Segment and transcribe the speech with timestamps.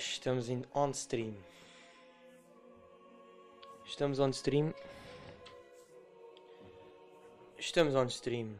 [0.00, 1.34] Estamos em on stream.
[3.84, 4.72] Estamos on stream.
[7.58, 8.56] Estamos on stream.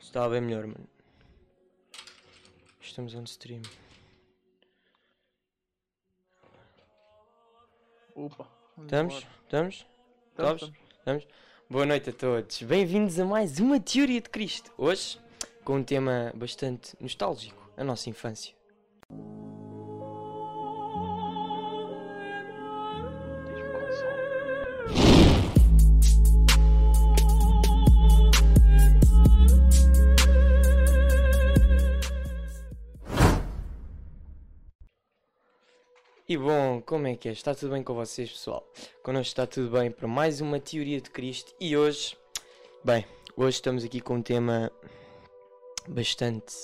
[0.00, 0.88] Está bem melhor, mano.
[2.80, 3.62] Estamos on stream.
[8.16, 8.48] Opa.
[8.82, 9.26] Estamos?
[9.44, 9.86] Estamos,
[10.30, 10.72] Estamos?
[10.98, 11.28] Estamos?
[11.70, 12.62] Boa noite a todos.
[12.62, 14.72] Bem-vindos a mais uma Teoria de Cristo.
[14.76, 15.20] Hoje,
[15.64, 18.56] com um tema bastante nostálgico, a nossa infância.
[36.38, 37.32] Bom, como é que é?
[37.32, 38.68] Está tudo bem com vocês, pessoal?
[39.02, 42.14] Connosco está tudo bem para mais uma Teoria de Cristo e hoje,
[42.84, 44.70] bem, hoje estamos aqui com um tema
[45.88, 46.54] bastante.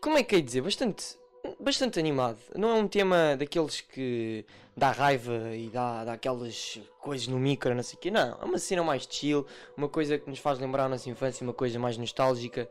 [0.00, 0.62] Como é que é dizer?
[0.62, 1.18] Bastante.
[1.60, 2.38] Bastante animado.
[2.56, 7.74] Não é um tema daqueles que dá raiva e dá, dá aquelas coisas no micro,
[7.74, 8.10] não sei o quê.
[8.10, 11.44] Não, é uma cena mais chill, uma coisa que nos faz lembrar a nossa infância,
[11.44, 12.70] uma coisa mais nostálgica,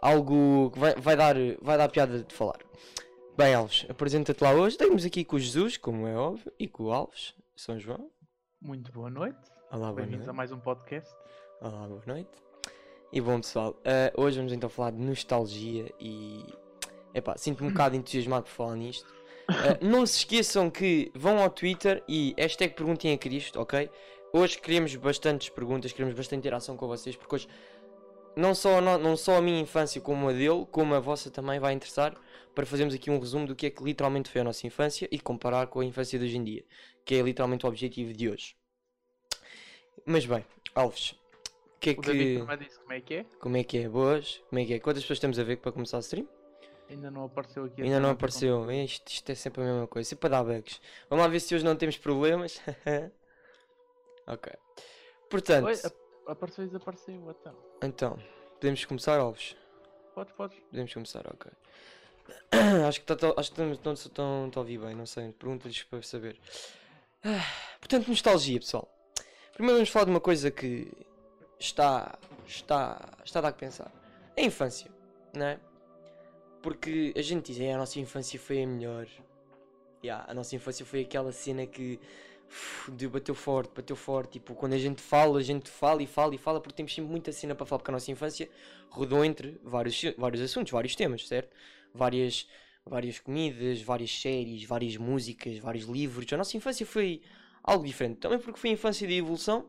[0.00, 2.60] algo que vai, vai, dar, vai dar piada de falar.
[3.34, 4.76] Bem, Alves, apresenta-te lá hoje.
[4.76, 8.10] Estamos aqui com o Jesus, como é óbvio, e com o Alves, São João.
[8.60, 9.38] Muito boa noite.
[9.70, 11.10] Olá, boa Bem-vindos a mais um podcast.
[11.58, 12.30] Olá, boa noite.
[13.10, 16.44] E bom, pessoal, eh, hoje vamos então falar de nostalgia e.
[17.14, 19.10] Epá, sinto-me um bocado entusiasmado por falar nisto.
[19.48, 23.90] Eh, não se esqueçam que vão ao Twitter e hashtag perguntem a Cristo, ok?
[24.30, 27.48] Hoje queremos bastantes perguntas, queremos bastante interação com vocês, porque hoje
[28.36, 31.30] não só, a no- não só a minha infância como a dele, como a vossa
[31.30, 32.16] também vai interessar,
[32.54, 35.18] para fazermos aqui um resumo do que é que literalmente foi a nossa infância e
[35.18, 36.64] comparar com a infância de hoje em dia,
[37.04, 38.54] que é literalmente o objetivo de hoje.
[40.04, 42.38] Mas bem, Alves, o que é O que.
[42.56, 43.24] disse como é que é.
[43.38, 43.88] Como é que é?
[43.88, 44.42] Boas?
[44.48, 44.78] Como é que é?
[44.80, 46.26] Quantas pessoas estamos a ver para começar a stream?
[46.90, 47.82] Ainda não apareceu aqui.
[47.82, 48.70] Ainda não apareceu.
[48.70, 50.08] Isto, isto é sempre a mesma coisa.
[50.08, 50.80] Sempre para dar bugs.
[51.08, 52.60] Vamos lá ver se hoje não temos problemas.
[54.26, 54.52] ok.
[55.30, 55.74] Portanto, Oi,
[56.26, 57.14] apareceu e desapareceu.
[57.14, 57.54] Então.
[57.82, 58.18] então,
[58.54, 59.56] podemos começar, Alves?
[60.14, 60.58] Podes, podes.
[60.70, 61.50] Podemos começar, ok.
[62.86, 65.32] acho que tá- tá- acho que estão- estão estão- estão a ouvir bem, não sei.
[65.32, 66.38] Pergunta-lhes para saber.
[67.24, 67.44] Ah,
[67.78, 68.88] portanto, nostalgia, pessoal.
[69.52, 70.90] Primeiro vamos falar de uma coisa que
[71.58, 73.90] está, está, está a dar que pensar.
[74.36, 74.90] A infância,
[75.34, 75.60] não é?
[76.62, 79.06] Porque a gente diz, "É, a nossa infância foi a melhor.
[80.02, 81.98] Yeah, a nossa infância foi aquela cena que
[83.10, 84.32] bateu forte, bateu forte.
[84.32, 87.10] Tipo, quando a gente fala, a gente fala e fala e fala, porque temos sempre
[87.10, 88.48] muita cena para falar, porque a nossa infância
[88.90, 91.54] rodou entre vários, vários assuntos, vários temas, certo?
[91.94, 92.46] Várias,
[92.84, 96.30] várias comidas, várias séries, várias músicas, vários livros.
[96.32, 97.22] A nossa infância foi
[97.62, 98.18] algo diferente.
[98.18, 99.66] Também porque foi a infância de evolução,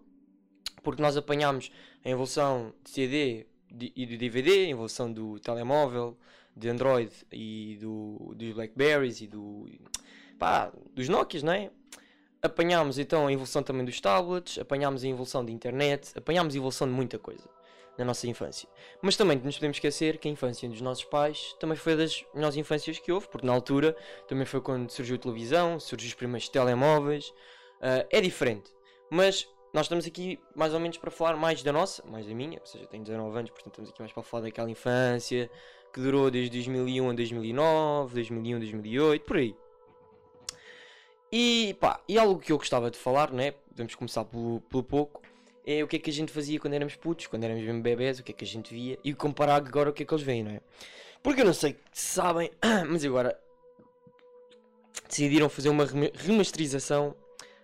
[0.81, 1.71] porque nós apanhámos
[2.03, 3.47] a evolução de CD
[3.95, 6.17] e do DVD, a evolução do telemóvel,
[6.55, 9.67] de Android e do, dos Blackberries e do,
[10.37, 11.71] pá, dos Nokias, não é?
[12.45, 16.85] Apanhámos então a evolução também dos tablets, apanhámos a evolução da internet, apanhámos a evolução
[16.85, 17.47] de muita coisa
[17.97, 18.67] na nossa infância.
[19.01, 22.57] Mas também nos podemos esquecer que a infância dos nossos pais também foi das melhores
[22.57, 23.95] infâncias que houve, porque na altura
[24.27, 27.33] também foi quando surgiu a televisão, surgiu os primeiros telemóveis.
[27.81, 28.73] Ah, é diferente,
[29.09, 32.59] mas nós estamos aqui mais ou menos para falar mais da nossa, mais da minha,
[32.59, 35.49] ou seja, tenho 19 anos, portanto estamos aqui mais para falar daquela infância
[35.93, 39.55] que durou desde 2001 a 2009, 2001 a 2008, por aí.
[41.35, 43.53] E pá, e algo que eu gostava de falar, né?
[43.53, 45.19] Podemos começar pelo, pelo pouco.
[45.65, 48.19] É o que é que a gente fazia quando éramos putos, quando éramos mesmo bebés,
[48.19, 50.23] o que é que a gente via e comparar agora o que é que eles
[50.23, 50.61] veem, não é?
[51.23, 52.51] Porque eu não sei se sabem,
[52.87, 53.35] mas agora
[55.09, 57.15] decidiram fazer uma rema- remasterização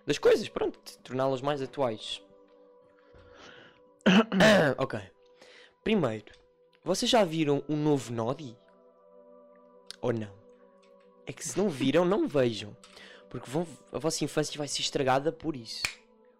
[0.04, 2.20] das coisas, pronto, torná-las mais atuais.
[4.78, 4.98] ok.
[5.84, 6.32] Primeiro,
[6.82, 8.58] vocês já viram o novo Nodi?
[10.00, 10.34] Ou não?
[11.24, 12.76] É que se não viram, não vejam.
[13.30, 15.82] Porque vão, a vossa infância vai ser estragada por isso.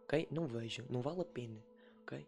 [0.04, 0.28] Ok?
[0.30, 1.56] Não vejam, não vale a pena.
[2.02, 2.26] Ok?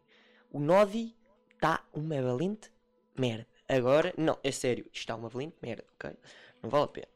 [0.51, 1.15] O Nodi
[1.55, 2.71] está uma valente
[3.19, 3.47] merda.
[3.69, 6.11] Agora, não, é sério, está uma valente merda, ok?
[6.63, 7.09] Não vale a pena.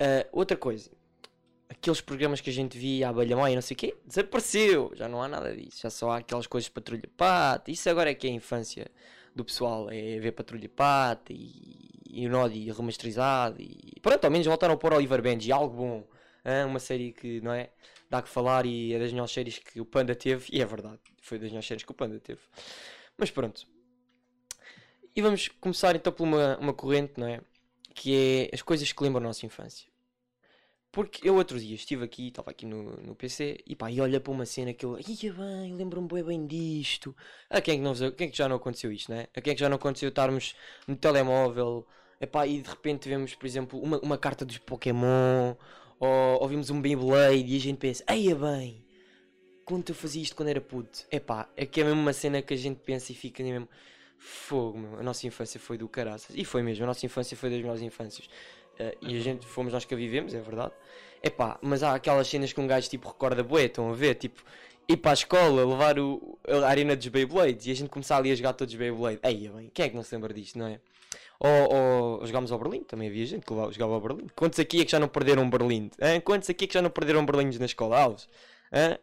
[0.00, 0.90] Ah, outra coisa,
[1.68, 4.92] aqueles programas que a gente via, a Abelha Mãe, não sei o quê, desapareceu.
[4.94, 5.80] Já não há nada disso.
[5.82, 7.70] Já só há aquelas coisas de patrulha pata.
[7.70, 8.90] Isso agora é que é a infância
[9.34, 9.90] do pessoal.
[9.90, 13.60] É ver patrulha pata e, e o Nodi remasterizado.
[13.60, 16.08] E pronto, ao menos voltaram a pôr Oliver Benji, algo bom.
[16.44, 16.66] hã?
[16.66, 17.70] uma série que não é?
[18.08, 20.46] Dá que falar e é das melhores séries que o Panda teve.
[20.52, 22.40] E é verdade, foi das melhores séries que o Panda teve.
[23.18, 23.66] Mas pronto.
[25.16, 27.40] E vamos começar então por uma, uma corrente, não é?
[27.94, 29.88] Que é as coisas que lembram a nossa infância.
[30.94, 34.20] Porque eu outro dia estive aqui, estava aqui no, no PC e pá, e olha
[34.20, 37.16] para uma cena que eu, ia bem, lembro-me bem, bem disto.
[37.50, 39.26] A quem é, que não, quem é que já não aconteceu isto, né?
[39.34, 40.54] A quem é que já não aconteceu estarmos
[40.86, 41.84] no telemóvel
[42.20, 45.54] Epá, e de repente vemos, por exemplo, uma, uma carta dos Pokémon,
[45.98, 48.84] ou, ou vimos um Beyblade e a gente pensa, eia bem,
[49.64, 51.04] quando eu fazia isto quando era puto?
[51.10, 53.68] Epá, é que é mesmo uma cena que a gente pensa e fica mesmo
[54.18, 54.98] fogo, meu.
[54.98, 56.34] A nossa infância foi do caraças.
[56.34, 58.28] E foi mesmo, a nossa infância foi das melhores infâncias.
[58.78, 60.72] Eh, e a gente, fomos nós que a vivemos, é verdade.
[61.22, 64.14] Epá, mas há aquelas cenas que um gajo tipo recorda bué, estão a ver?
[64.16, 64.42] Tipo,
[64.88, 68.30] ir para a escola, levar o, a arena dos Beyblades e a gente começar ali
[68.30, 69.20] a jogar todos Beyblade.
[69.22, 70.80] Eia bem, quem é que não se lembra disto, não é?
[71.40, 71.74] Ou,
[72.20, 74.26] ou jogámos ao Berlim, também havia gente que jogava ao Berlim.
[74.34, 75.90] Quantos aqui é que já não perderam Berlim?
[76.00, 76.20] Hã?
[76.20, 78.28] Quantos aqui é que já não perderam Berlindes na escola, Alves?
[78.72, 78.98] Hã?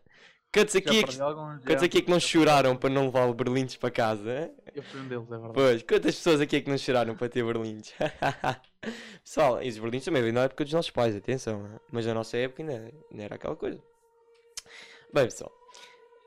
[0.53, 1.17] Quantos aqui, é que,
[1.65, 4.51] quantos aqui é que não choraram para não levar Berlindes para casa?
[4.75, 5.53] Eu fui um deles, é verdade.
[5.53, 7.93] Pois, quantas pessoas aqui é que não choraram para ter berlindes?
[9.23, 12.35] Pessoal, e os berlindes também vêm na época dos nossos pais, atenção, mas na nossa
[12.35, 13.81] época ainda, ainda era aquela coisa.
[15.13, 15.51] Bem, pessoal,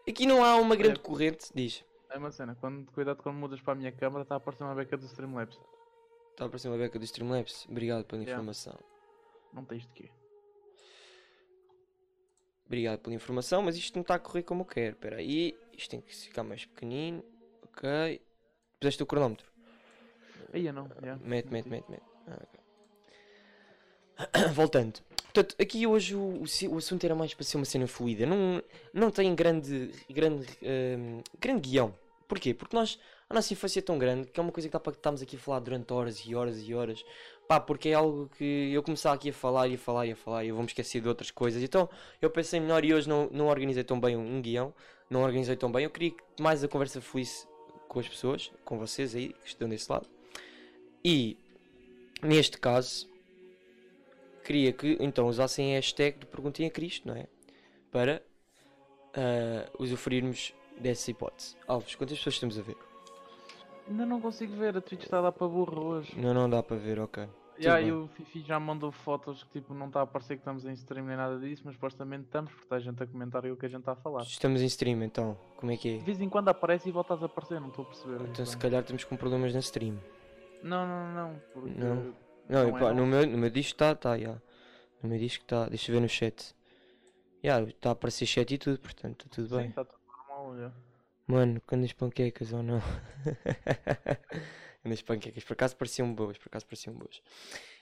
[0.09, 1.03] aqui não há uma grande Olha.
[1.03, 1.85] corrente, diz.
[2.09, 4.75] É uma cena, quando, cuidado quando mudas para a minha câmara, está a aparecer uma
[4.75, 5.59] beca do Streamlabs.
[6.35, 8.77] Está a aparecer uma beca do Streamlabs, obrigado pela informação.
[9.53, 10.11] Não tens de quê?
[12.67, 14.97] Obrigado pela informação, mas isto não está a correr como eu quero.
[14.97, 17.25] Espera aí, isto tem que ficar mais pequenino.
[17.63, 18.21] Ok.
[18.81, 19.47] Puseste o cronómetro.
[20.53, 21.15] Aí eu não, já.
[21.19, 22.03] Mete, mete, mete, mete.
[22.27, 22.41] Ah,
[24.27, 24.51] ok.
[24.55, 25.01] Voltando.
[25.33, 28.27] Portanto, aqui hoje o, o, assunto era mais para ser uma cena fluida.
[28.27, 28.61] Não,
[28.93, 31.95] não tem grande, grande, ehm, grande guião.
[32.27, 32.53] Porquê?
[32.53, 32.99] Porque nós,
[33.35, 35.35] a nossa infância é tão grande que é uma coisa que dá para estarmos aqui
[35.35, 37.05] a falar durante horas e horas e horas.
[37.49, 40.17] Pá, porque é algo que eu começar aqui a falar e a falar e a
[40.17, 41.61] falar e eu vou-me esquecer de outras coisas.
[41.61, 41.91] Então
[42.23, 44.73] eu pensei melhor e hoje não, não organizei tão bem um, guião.
[45.11, 45.83] Não organizei tão bem.
[45.83, 47.47] Eu queria que mais a conversa fluísse
[47.89, 50.09] com as pessoas, com vocês aí que estão desse lado.
[51.05, 51.37] E
[52.23, 53.11] neste caso
[54.45, 57.27] queria que então usassem a hashtag de Perguntem a Cristo, não é?
[57.91, 58.23] Para
[59.13, 61.57] ah, usufruirmos dessa hipótese.
[61.67, 62.94] Alves, quantas pessoas estamos a ver?
[63.89, 66.19] Ainda não consigo ver, a Twitch está a dar para burro hoje.
[66.19, 67.29] Não, não dá para ver, ok.
[67.57, 70.73] E o Fifi já mandou fotos que tipo não está a parecer que estamos em
[70.73, 73.67] stream nem nada disso, mas supostamente estamos, porque está a gente a comentar o que
[73.67, 74.23] a gente está a falar.
[74.23, 76.05] Estamos em stream então, como é que De é?
[76.05, 78.21] vez em quando aparece e voltas a aparecer, não estou a perceber.
[78.29, 78.61] Então se bem.
[78.63, 80.01] calhar estamos com problemas na stream.
[80.65, 81.95] Não, não, não, porque Não.
[82.49, 84.35] Não, Não é, no, meu, no meu disco está, tá, já.
[85.03, 86.55] No meu disco está, deixa eu ver no chat.
[87.43, 89.69] Já, está a aparecer chat e tudo, portanto, está tudo sim, bem.
[89.69, 90.73] está tudo normal já.
[91.26, 92.81] Mano, quando as panquecas ou não?
[94.82, 97.23] quando as panquecas, por acaso pareciam boas, por acaso pareciam boas.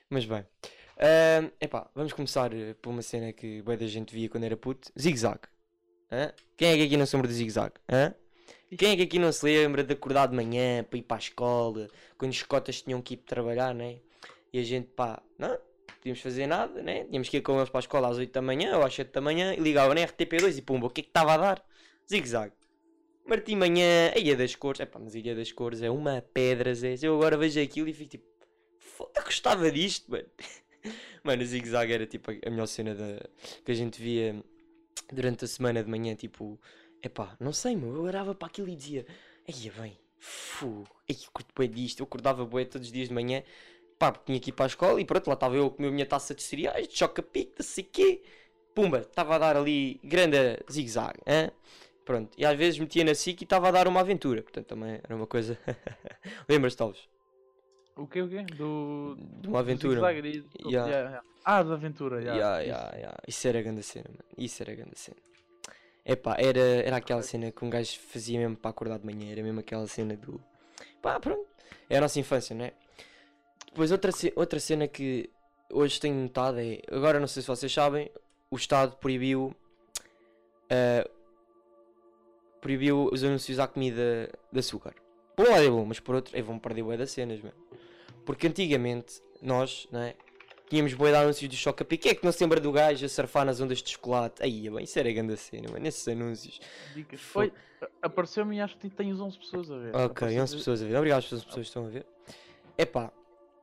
[0.08, 0.46] Mas bem,
[0.98, 4.56] Ahm, epá, vamos começar eh, por uma cena que bem da gente via quando era
[4.56, 5.40] puto: Zig-Zag.
[6.56, 7.72] Quem é que aqui não se lembra do Zig-Zag?
[8.78, 11.20] Quem é que aqui não se lembra de acordar de manhã para ir para a
[11.20, 13.98] escola, quando os cotas tinham que ir trabalhar, né?
[14.52, 15.58] E a gente, pá, não
[15.98, 17.04] podíamos fazer nada, né?
[17.04, 19.12] Tínhamos que ir com eles para a escola às 8 da manhã ou às 7
[19.12, 21.64] da manhã e ligava na RTP2 e pumba, o que é que estava a dar?
[22.08, 22.52] Zig-Zag.
[23.26, 26.74] Martim Manhã, a Ilha das Cores, epá, mas a Ilha das Cores é uma pedra,
[26.74, 26.94] Zé.
[27.02, 28.24] Eu agora vejo aquilo e fico tipo,
[28.78, 30.26] foda, gostava disto, mano.
[31.22, 33.24] Mano, o Zig Zag era tipo a melhor cena da,
[33.64, 34.42] que a gente via
[35.12, 36.16] durante a semana de manhã.
[36.16, 36.58] Tipo,
[37.00, 37.94] epá, não sei, meu.
[37.94, 39.06] Eu olhava para aquilo e dizia,
[39.46, 42.00] aí bem, fu, eu curto bem disto.
[42.00, 43.44] Eu acordava bué todos os dias de manhã,
[43.98, 45.92] pá, tinha que ir para a escola e pronto, lá estava eu a comer a
[45.92, 48.22] minha taça de cereais, de choca-pique, não sei quê.
[48.74, 50.36] Pumba, estava a dar ali grande
[50.70, 51.50] Zig Zag, hein?
[52.04, 55.00] Pronto, e às vezes metia na SIC e estava a dar uma aventura, portanto também
[55.02, 55.56] era uma coisa.
[56.48, 57.08] Lembras-te, talvez?
[57.94, 58.42] O que o quê?
[58.42, 59.16] Do.
[59.40, 60.00] De uma aventura.
[60.00, 60.06] do
[60.68, 60.90] Yeah.
[60.90, 61.22] yeah, yeah.
[61.44, 62.60] Ah, da aventura, yeah.
[62.60, 63.16] Ya, isso.
[63.28, 64.24] Isso era grande cena, mano.
[64.36, 65.16] Isso era grande cena.
[66.04, 69.30] Epá, era, era aquela cena que um gajo fazia mesmo para acordar de manhã.
[69.30, 70.40] Era mesmo aquela cena do.
[71.00, 71.46] Pá, pronto.
[71.88, 72.72] É a nossa infância, não é?
[73.66, 75.30] Depois outra, ce- outra cena que
[75.70, 76.80] hoje tenho notado é.
[76.90, 78.10] Agora não sei se vocês sabem,
[78.50, 79.54] o Estado proibiu.
[80.70, 81.08] ah,
[82.66, 84.94] proibiu os anúncios à comida de açúcar.
[85.36, 87.54] Por um lado é bom, mas por outro é vão perder bué das cenas, mano.
[88.24, 90.14] Porque antigamente nós, não é?
[90.70, 92.04] Tínhamos bué de anúncios do Choca Pique.
[92.04, 94.42] Quem é que não se lembra do gajo a surfar nas ondas de chocolate?
[94.42, 95.86] Aí, bem, isso era grande cena, mano.
[95.86, 96.60] Esses anúncios.
[96.94, 97.20] Dicas.
[97.20, 97.52] Fo- Oi,
[97.82, 99.88] a- apareceu-me e acho que tens 11 pessoas a ver.
[99.94, 100.96] Ok, Apareceu- 11 pessoas a ver.
[100.96, 102.06] Obrigado às 11 pessoas que estão a ver.
[102.78, 103.12] Epá,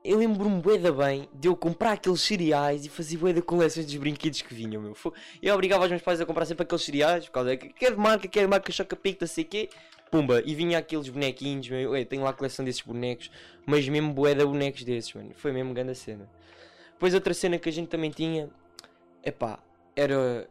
[0.04, 3.86] eu lembro-me bué da bem de eu comprar aqueles cereais e fazer bué da coleções
[3.86, 4.96] dos brinquedos que vinham, meu.
[5.42, 8.28] Eu obrigava os meus pais a comprar sempre aqueles cereais, por causa que quer marca,
[8.28, 9.70] quer marca Choca Pique, não sei o quê.
[10.10, 11.96] Pumba, e vinha aqueles bonequinhos, meu.
[11.96, 13.30] Eu tenho lá a coleção desses bonecos,
[13.66, 15.32] mas mesmo de bonecos desses, mano.
[15.36, 16.30] Foi mesmo grande a cena.
[16.94, 18.50] Depois outra cena que a gente também tinha,
[19.24, 19.60] epá,
[19.96, 20.50] era,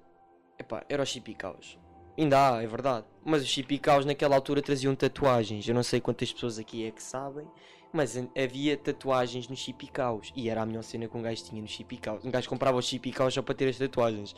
[0.58, 1.78] epá, era os chipicaus.
[2.16, 3.06] Ainda há, é verdade.
[3.24, 5.68] Mas os chipicaus naquela altura traziam tatuagens.
[5.68, 7.46] Eu não sei quantas pessoas aqui é que sabem,
[7.92, 10.32] mas havia tatuagens nos chipicaus.
[10.36, 12.24] E era a melhor cena que um gajo tinha nos chipicaus.
[12.24, 14.34] Um gajo comprava os chipicaus só para ter as tatuagens.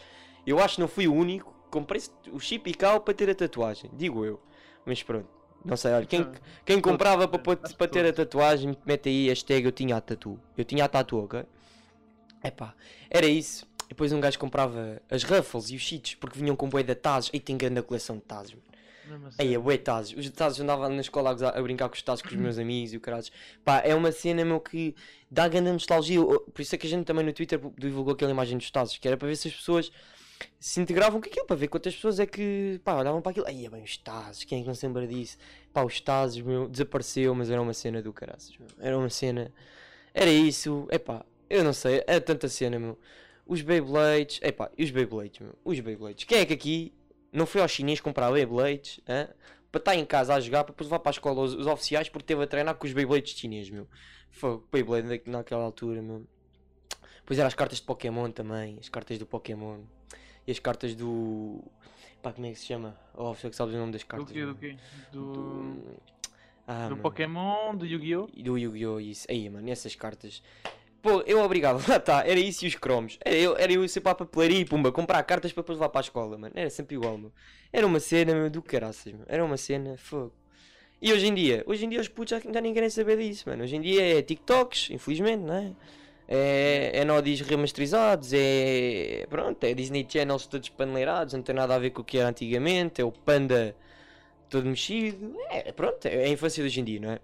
[0.47, 2.00] Eu acho que não fui o único que comprei
[2.33, 3.90] o chipicau para ter a tatuagem.
[3.92, 4.40] Digo eu.
[4.85, 5.28] Mas pronto.
[5.62, 6.26] Não sei, olha, quem,
[6.64, 10.40] quem comprava para, para ter a tatuagem, mete aí hashtag eu tinha a tatu.
[10.57, 11.45] Eu tinha a tatu, ok?
[12.42, 12.75] Epá,
[13.11, 13.69] era isso.
[13.87, 17.30] Depois um gajo comprava as Ruffles e os cheats porque vinham com bué de tazos.
[17.35, 18.62] E tem grande coleção de assim.
[19.38, 20.14] Aí, é bué tazos.
[20.17, 22.59] Os tazos eu andava na escola a, a brincar com os tazos com os meus
[22.59, 23.25] amigos e o caralho.
[23.64, 24.95] Pá, é uma cena, meu, que
[25.31, 26.21] dá grande nostalgia.
[26.23, 29.07] Por isso é que a gente também no Twitter divulgou aquela imagem dos tazos, que
[29.07, 29.90] era para ver se as pessoas
[30.59, 33.47] se integravam com aquilo, para ver quantas pessoas é que, pá, olhavam para aquilo.
[33.47, 35.37] Aí, é bem, os tazos, quem é que não se lembra disso?
[35.73, 38.14] Pá, os tazos, meu, desapareceu, mas era uma cena do
[38.59, 38.69] meu.
[38.79, 39.52] Era uma cena.
[40.12, 42.99] Era isso, epá, eu não sei, é tanta cena, meu.
[43.47, 46.25] Os Beyblades, epá, e os Beyblades, meu, os Beyblades.
[46.25, 46.93] Quem é que aqui
[47.32, 49.00] não foi ao chinês comprar Beyblades,
[49.70, 52.08] para estar em casa a jogar, para depois levar para a escola os, os oficiais
[52.08, 53.87] porque teve a treinar com os Beyblades chineses, meu.
[54.30, 56.26] Foi Beyblade na- naquela altura, meu.
[57.18, 59.80] Depois eram as cartas de Pokémon também, as cartas do Pokémon.
[60.46, 61.62] E as cartas do.
[62.22, 62.99] Pá, como é que se chama?
[63.14, 64.32] Oh, sei que sabes o nome das Do cartas.
[64.32, 64.44] quê?
[64.44, 64.76] Do quê?
[65.12, 65.96] Do, Do.
[66.66, 66.96] Ah, do.
[66.96, 68.26] Pokémon, do Yu-Gi-Oh!
[68.26, 68.99] Do Yu-Gi-Oh!
[69.00, 69.26] isso.
[69.30, 70.42] Aí, mano, essas cartas.
[71.02, 73.19] Pô, eu obrigava, lá está, era isso e os cromos.
[73.25, 75.88] Era eu, era eu ser para a papelaria e pumba, comprar cartas para depois levar
[75.88, 76.52] para a escola, mano.
[76.54, 77.33] Era sempre igual, meu.
[77.73, 79.25] Era uma cena, meu, do caraças, meu.
[79.26, 80.33] Era uma cena, fogo.
[81.00, 83.49] E hoje em dia, hoje em dia os putos já, já nem querem saber disso,
[83.49, 83.64] mano.
[83.64, 85.73] Hoje em dia é TikToks, infelizmente, não é?
[86.28, 89.26] É, é nodis remasterizados, é.
[89.30, 92.28] Pronto, é Disney Channels todos paneleirados, não tem nada a ver com o que era
[92.28, 93.75] antigamente, é o panda
[94.50, 95.35] todo mexido.
[95.49, 97.19] É, pronto, é a infância de hoje em dia, não é?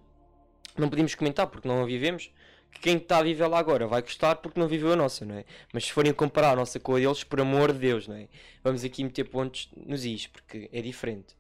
[0.78, 2.30] Não podemos comentar porque não a vivemos.
[2.76, 5.36] Que quem está a viver lá agora vai gostar porque não viveu a nossa, não
[5.36, 5.44] é?
[5.72, 8.28] Mas se forem comparar a nossa com a deles, por amor de Deus, não é?
[8.62, 11.36] Vamos aqui meter pontos nos is, porque é diferente.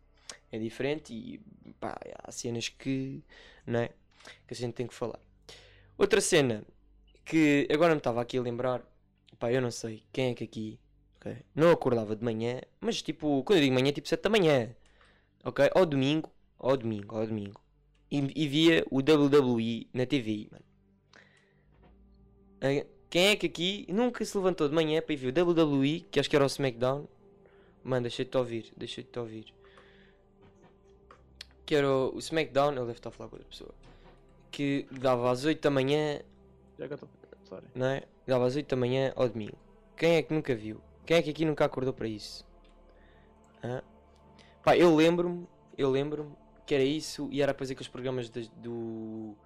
[0.50, 1.40] É diferente e
[1.78, 3.22] pá, há cenas que,
[3.66, 3.90] não é?
[4.46, 5.20] Que a gente tem que falar.
[5.98, 6.64] Outra cena
[7.24, 8.82] que agora me estava aqui a lembrar,
[9.38, 10.78] pá, eu não sei quem é que aqui
[11.26, 14.74] ok, não acordava de manhã, mas tipo, quando eu digo manhã, tipo 7 da manhã,
[15.44, 15.70] ok?
[15.74, 17.60] Ao domingo, ao domingo, ao domingo,
[18.10, 20.64] e, e via o WWE na TV, mano.
[23.08, 26.18] Quem é que aqui nunca se levantou de manhã para ir ver o WWE, que
[26.20, 27.06] acho que era o SmackDown?
[27.84, 29.46] Mano, deixei-te ouvir, deixei-te ouvir.
[31.64, 33.74] Que era o, SmackDown, ele deve estar a falar com outra pessoa.
[34.50, 36.20] Que dava às 8 da manhã
[36.78, 37.08] Já que eu estou.
[37.48, 37.64] Sorry.
[37.74, 38.02] não é?
[38.26, 39.56] Dava às 8 da manhã ao domingo.
[39.96, 40.80] Quem é que nunca viu?
[41.04, 42.44] Quem é que aqui nunca acordou para isso?
[43.62, 43.82] Hã?
[44.64, 45.46] Pá, eu lembro-me,
[45.78, 46.32] eu lembro-me
[46.66, 49.36] que era isso e era depois aqueles programas das- do.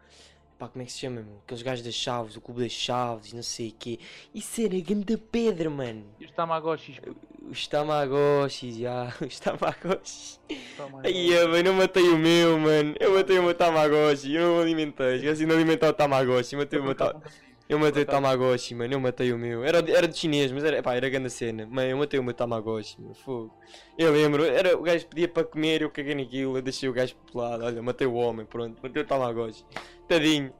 [0.60, 1.38] Pá, como é que se chama, meu?
[1.42, 3.98] Aqueles gajos das chaves, o clube das chaves, não sei o quê.
[4.34, 6.04] Isso era grande pedra, mano.
[6.20, 7.00] E os Tamagotchis.
[7.48, 9.10] Os Tamagotchis, já.
[9.26, 10.38] Os Tamagotchis.
[11.02, 12.94] Ai, eu não matei o meu, mano.
[13.00, 14.34] Eu matei o meu Tamagotchi.
[14.34, 15.14] Eu não alimentei.
[15.14, 16.54] Esqueci de não alimentar o Tamagotchi.
[16.56, 17.49] Matei o meu Tamagotchi.
[17.70, 18.06] Eu matei o.
[18.06, 18.94] Tamagotchi, mano.
[18.94, 19.62] Eu matei o meu.
[19.62, 21.64] Era, era de chinês, mas era, pá, era grande cena.
[21.66, 23.56] Mano, eu matei o meu Tamagotchi, meu fogo.
[23.96, 27.14] Eu lembro, era, o gajo pedia para comer, eu caguei naquilo, eu deixei o gajo
[27.30, 27.64] pelado.
[27.64, 28.82] Olha, matei o homem, pronto.
[28.82, 29.64] Matei o Tamagotchi.
[30.08, 30.52] Tadinho.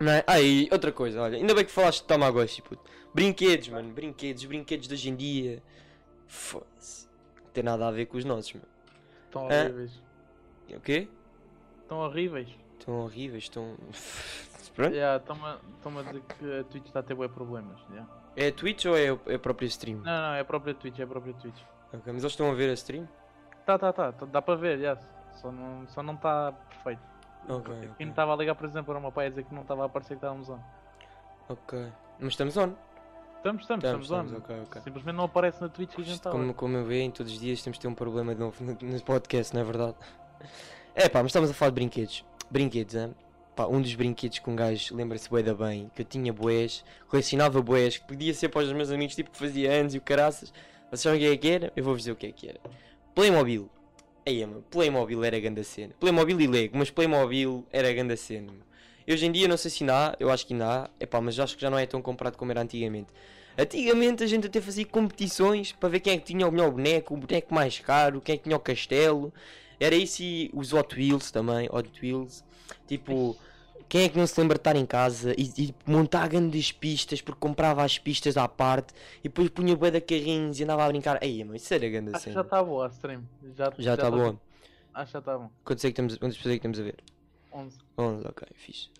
[0.00, 0.24] Não é?
[0.26, 1.38] Ah, e outra coisa, olha.
[1.38, 2.82] Ainda bem que falaste de Tamagotchi, puto.
[3.14, 3.92] Brinquedos, mano.
[3.92, 4.44] Brinquedos.
[4.44, 5.62] Brinquedos de hoje em dia.
[6.26, 7.06] Foda-se.
[7.44, 8.64] Não tem nada a ver com os nossos, meu.
[9.26, 10.02] Estão horríveis.
[10.74, 11.08] O quê?
[11.82, 12.48] Estão horríveis.
[12.80, 13.76] Estão horríveis, estão.
[14.74, 14.94] Pronto.
[14.94, 17.78] Estão-me a a dizer que a Twitch está a ter bué problemas.
[17.90, 18.08] yeah.
[18.36, 19.98] É a Twitch ou é o- é a própria stream?
[19.98, 21.60] Não, não, é a própria Twitch, é a própria Twitch.
[21.92, 23.08] Ok, mas eles estão a ver a stream?
[23.66, 24.98] Tá, tá, tá, tá, dá para ver, yes.
[25.40, 27.02] Só não só não está perfeito.
[27.48, 28.06] Ok, Quem ok.
[28.06, 29.82] me estava a ligar, por exemplo, era o meu pai a dizer que não estava
[29.82, 30.58] a aparecer que estávamos on.
[31.48, 31.86] Ok.
[32.20, 32.72] Mas estamos on.
[33.38, 34.24] Estamos, estamos, Estamos, estamos, on.
[34.36, 34.82] estamos, ok, ok.
[34.82, 36.36] Simplesmente não aparece na Twitch que a gente estava.
[36.36, 38.72] como, como eu vejo, todos os dias temos de ter um problema de novo no,
[38.80, 39.96] no podcast, não é verdade?
[40.94, 42.24] É pá, mas estamos a falar de brinquedos.
[42.50, 43.14] Brinquedos, hein?
[43.60, 46.82] Pá, um dos brinquedos que um gajo lembra-se bué da bem, que eu tinha boés,
[47.06, 50.00] colecionava boés, que podia ser para os meus amigos, tipo que fazia anos e o
[50.00, 50.50] caraças.
[50.88, 51.72] Vocês sabem o que é que era?
[51.76, 52.58] Eu vou-vos dizer o que é que era.
[53.14, 53.68] Playmobil.
[54.24, 55.92] Aí, mano, Playmobil era grande cena.
[56.00, 58.50] Playmobil e Lego, mas Playmobil era grande cena.
[58.50, 58.62] meu.
[59.14, 61.38] Hoje em dia não sei se ainda há, eu acho que ainda há, epá, mas
[61.38, 63.08] acho que já não é tão comprado como era antigamente.
[63.58, 67.12] Antigamente a gente até fazia competições para ver quem é que tinha o melhor boneco,
[67.12, 69.30] o boneco mais caro, quem é que tinha o castelo.
[69.78, 72.42] Era isso e os Hot Wheels também, Hot Wheels.
[72.86, 73.36] Tipo,
[73.90, 77.20] quem é que não se lembra de estar em casa e, e montar grandes pistas
[77.20, 80.88] porque comprava as pistas à parte e depois punha bué de carrinhos e andava a
[80.88, 81.18] brincar.
[81.20, 83.24] Aí, mano, isso era grande Acho já está boa a stream.
[83.56, 84.38] Já Já está tá- bom.
[84.94, 85.50] Acho que já está bom.
[85.64, 86.96] Quantas, é que pessoas é que temos a ver?
[87.52, 87.78] 11.
[87.98, 88.90] 11, ok, fixe.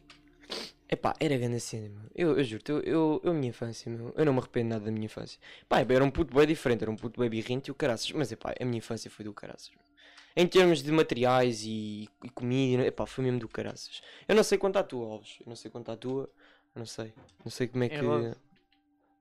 [0.89, 2.11] Epá, era grande cena, meu.
[2.13, 4.91] Eu, eu juro, eu, eu, eu, minha infância, meu, eu não me arrependo nada da
[4.91, 5.39] minha infância.
[5.69, 8.11] Pá, era um puto bem diferente, era um puto bem birrente e o caraças.
[8.11, 9.71] Mas, epá, a minha infância foi do caraças.
[9.71, 9.90] meu.
[10.37, 14.01] Em termos de materiais e, e comida, epá, foi mesmo do caraças.
[14.29, 15.39] Eu não sei quanto à tua, Alves.
[15.41, 16.31] Eu não sei quanto à tua.
[16.75, 17.13] Não sei.
[17.45, 17.97] Não sei como é que.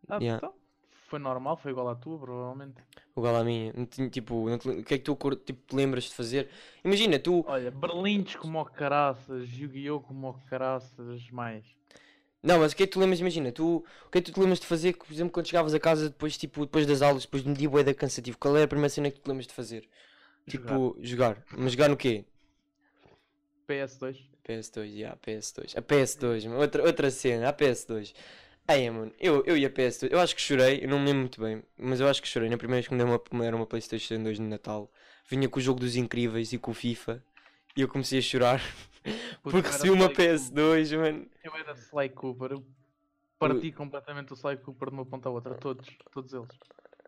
[0.07, 0.37] Ah, Yeah.
[0.37, 0.53] então,
[1.07, 2.81] Foi normal, foi igual à tua, provavelmente.
[3.15, 3.73] Igual à minha.
[4.11, 6.49] Tipo, o que é que tu tipo, te lembras de fazer?
[6.83, 7.43] Imagina, tu.
[7.47, 9.99] Olha, Berlindes como o caraças, Yu-Gi-Oh!
[10.01, 11.65] como o caraças, mais.
[12.41, 13.19] Não, mas o que é que tu lembras?
[13.19, 13.83] Imagina, tu.
[14.05, 16.09] O que é que tu te lembras de fazer, por exemplo, quando chegavas a casa
[16.09, 18.37] depois, tipo, depois das aulas, depois de um dia bué da cansativo?
[18.37, 19.89] Qual era a primeira cena que tu te lembras de fazer?
[20.49, 21.43] Tipo, jogar.
[21.57, 22.25] Mas jogar no quê?
[23.67, 24.17] PS2.
[24.43, 25.77] PS2, yeah, PS2.
[25.77, 28.13] A PS2, mano, outra, outra cena, a PS2.
[28.67, 31.21] Aí, mano, eu, eu e a PS2, eu acho que chorei, eu não me lembro
[31.21, 33.57] muito bem, mas eu acho que chorei na primeira vez que me deram uma, deram
[33.59, 34.91] uma PlayStation 2 no Natal.
[35.29, 37.23] Vinha com o jogo dos Incríveis e com o FIFA.
[37.75, 38.61] E eu comecei a chorar
[39.03, 40.35] Puto, porque eu era recebi uma Sly Cooper.
[40.35, 41.27] PS2, mano.
[41.43, 42.51] Eu era Sly Cooper.
[42.51, 42.65] Eu
[43.37, 45.55] parti completamente o Sly Cooper de uma ponta à outra.
[45.55, 46.49] Todos, todos eles.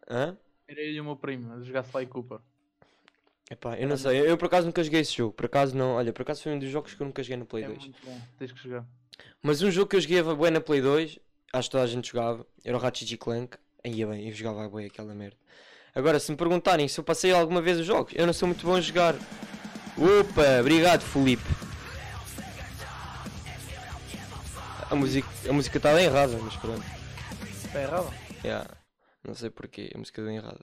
[0.10, 0.38] Hã?
[0.68, 2.40] Era eu e o meu primo a jogar Sly Cooper.
[3.52, 5.96] Epá, eu não sei, eu, eu por acaso nunca joguei esse jogo, por acaso não,
[5.96, 7.80] olha, por acaso foi um dos jogos que eu nunca joguei no Play É 2.
[7.80, 8.86] muito bom, tens que jogar.
[9.44, 11.20] Mas um jogo que eu joguei bem na Play 2,
[11.52, 13.58] acho que toda a gente jogava, era o Ratchet Clank.
[13.84, 15.36] Aí ia bem, eu jogava bem aquela merda.
[15.94, 18.66] Agora, se me perguntarem se eu passei alguma vez os jogos, eu não sou muito
[18.66, 19.16] bom a jogar.
[19.98, 21.44] Opa, obrigado Felipe.
[24.90, 26.84] A música a música está bem errada, mas pronto.
[27.66, 28.14] Está errado?
[28.46, 28.70] Yeah.
[29.28, 30.60] Não sei porquê, a música está bem errada.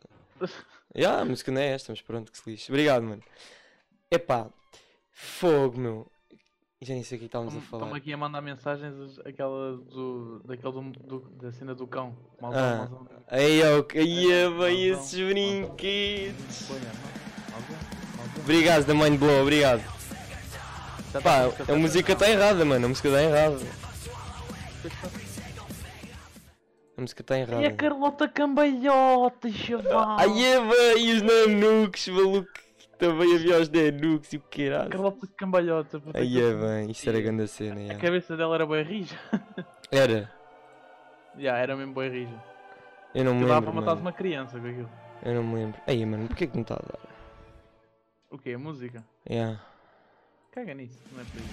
[0.97, 2.71] Yeah, a música não é esta, mas pronto, que se lixe.
[2.71, 3.23] Obrigado, mano.
[4.11, 4.49] Epá,
[5.13, 6.07] fogo, meu.
[6.81, 7.97] Já nem sei o que estávamos a falar.
[7.97, 12.17] aqui a mandar mensagens aquela do, daquele do, do- da cena do cão.
[12.41, 12.77] Malzão, Ah.
[12.77, 13.09] malzão.
[13.27, 13.83] Aí, ó,
[14.31, 16.69] é bem Malzão, esses brinquedos.
[18.41, 19.83] Obrigado da Mind Blow, obrigado.
[21.13, 22.87] Já Pá, tá a música está errada, mano.
[22.87, 23.59] A música está errada.
[26.99, 27.73] A música está E a errada.
[27.77, 30.19] Carlota Cambalhota, chaval!
[30.19, 32.51] Aí é bem, e os nanuques, maluco.
[32.99, 34.89] Também havia os nanuques e o que era.
[34.89, 36.03] Carlota Cambalhota.
[36.13, 37.77] Aí é bem, isto era grande cena.
[37.77, 38.01] A yeah.
[38.01, 39.17] cabeça dela era bem rija.
[39.93, 40.29] Era,
[41.39, 42.45] Já, era mesmo bem rija.
[43.15, 43.73] eu não me Aquilo dava lembro.
[43.85, 44.91] para matar uma criança com aquilo.
[45.23, 45.81] Eu não me lembro.
[45.87, 46.99] Aí, mano, porquê que não está a dar?
[48.29, 48.55] O quê?
[48.55, 49.05] A música?
[49.31, 49.61] Yeah.
[50.51, 51.47] Caga nisso, não é por aí.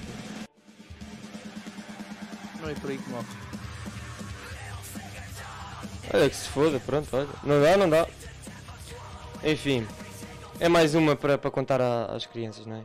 [2.61, 3.64] Não é por aí que morre.
[6.13, 7.27] Olha que se foda, pronto, olha.
[7.43, 8.07] Não dá, não dá.
[9.43, 9.85] Enfim,
[10.59, 12.81] é mais uma para contar a- às crianças, não é?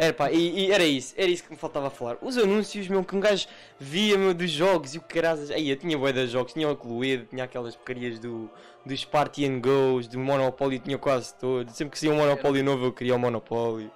[0.00, 2.16] Era pá, e, e era isso, era isso que me faltava falar.
[2.22, 3.48] Os anúncios, meu, que um gajo
[3.80, 5.50] via, meu, dos jogos e o caras.
[5.50, 8.48] Aí eu tinha bué de jogos, tinha o Cluedo, tinha aquelas porcarias do,
[8.86, 11.74] dos Party and Goes, do Monopoly, tinha quase todos.
[11.74, 13.90] Sempre que saía um Monopoly novo eu queria o Monopoly.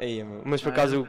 [0.00, 0.24] Aí.
[0.24, 1.06] Mas por Ah, acaso,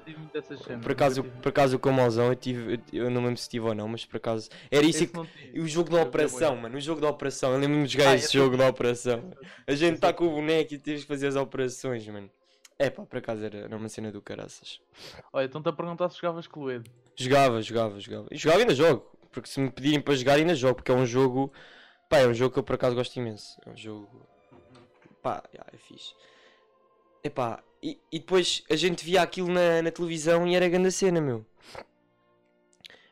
[0.84, 3.88] por acaso, por acaso o Camãozão eu tive, eu, não lembro se tive ou não,
[3.88, 4.50] mas por acaso.
[4.70, 5.18] Era isso que.
[5.60, 8.34] o jogo da operação, mano, o jogo da operação, eu lembro-me de jogar Ah, esse
[8.34, 9.32] jogo da operação.
[9.66, 12.30] A gente está eu com o boneco e temos que fazer as operações, mano.
[12.78, 14.82] É pá, por acaso era, era uma cena do caraças.
[15.32, 16.92] Olha, estão-te a perguntar se jogavas Cluedo.
[17.16, 18.28] Jogava, jogava, jogava.
[18.30, 21.06] E jogava ainda jogo, porque se me pedirem para jogar ainda jogo, porque é um
[21.06, 21.54] jogo,
[22.10, 23.58] pá, é um jogo que eu por acaso gosto imenso.
[23.66, 24.28] É um jogo,
[25.22, 26.14] pá, já, é fixe.
[27.24, 31.46] Epá, e, depois a gente via aquilo na, na televisão e era grande cena, meu.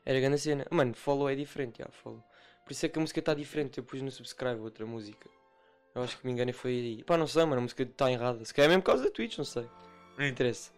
[0.05, 0.65] Era grande cena.
[0.69, 2.23] Mano, follow é diferente, já, follow.
[2.63, 3.79] Por isso é que a música está diferente.
[3.79, 5.29] Eu pus no subscribe outra música.
[5.95, 7.03] Eu acho que me enganei foi aí.
[7.03, 8.45] Pá, não sei, mano, a música está errada.
[8.45, 9.67] Se calhar é mesmo por causa da Twitch, não sei.
[10.17, 10.71] Não interessa.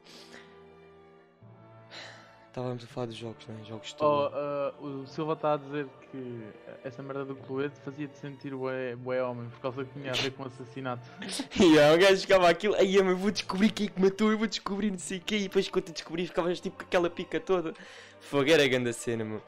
[2.51, 3.63] Estávamos a falar dos jogos, não é?
[3.63, 6.43] Jogos de Oh, ah, o Silva está a dizer que
[6.83, 10.31] essa merda do Cluedo fazia-te sentir bué, bué homem por causa que tinha a ver
[10.31, 11.09] com assassinato.
[11.57, 14.37] E aí, o gajo ficava aquilo, aí eu vou descobrir quem é que matou, eu
[14.37, 17.09] vou descobrir não sei o quê, e depois quando tu descobri ficavas tipo com aquela
[17.09, 17.73] pica toda.
[18.19, 19.41] Fogueira grande a cena, meu.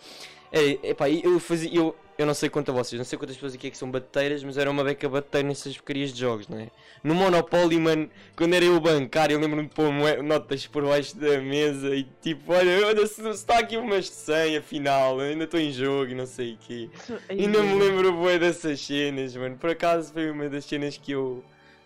[0.50, 3.56] É, epá, eu fazia, eu, eu não sei quanto a vocês, não sei quantas pessoas
[3.56, 6.60] aqui é que são bateiras, mas era uma beca bateira nessas porcarias de jogos, não
[6.60, 6.68] é?
[7.04, 9.92] No Monopoly, mano, quando era eu bancário, eu lembro-me de pôr
[10.24, 15.20] notas por baixo da mesa e tipo, olha, olha se está aqui umas 100 afinal,
[15.20, 16.90] ainda estou em jogo e não sei o quê.
[16.94, 19.58] Isso- Ainda me lembro bué dessas cenas, mano.
[19.58, 21.44] Por acaso foi uma das cenas que eu,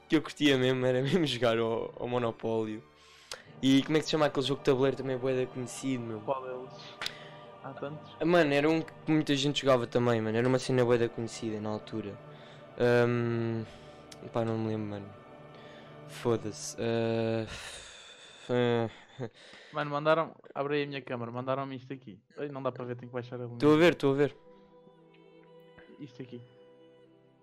[0.09, 2.83] que eu curtia mesmo, era mesmo jogar ao, ao Monopólio.
[3.59, 6.19] E como é que se chama aquele jogo de tabuleiro também bué da conhecido, meu?
[6.19, 6.73] Qual deles?
[7.67, 8.15] Há tantos?
[8.25, 10.37] Mano, era um que muita gente jogava também, mano.
[10.37, 12.17] Era uma cena bué da conhecida na altura.
[12.79, 13.65] Um,
[14.31, 15.09] pá, não me lembro, mano.
[16.07, 16.77] Foda-se.
[16.79, 17.45] Ah,
[18.49, 18.89] ah,
[19.73, 20.33] Mano, mandaram.
[20.55, 22.17] Abre aí a minha câmera, mandaram-me isto aqui.
[22.37, 23.55] Ei, não dá para ver, tenho que baixar a luz.
[23.55, 24.35] Estou a ver, estou a ver.
[25.99, 26.41] Isto aqui.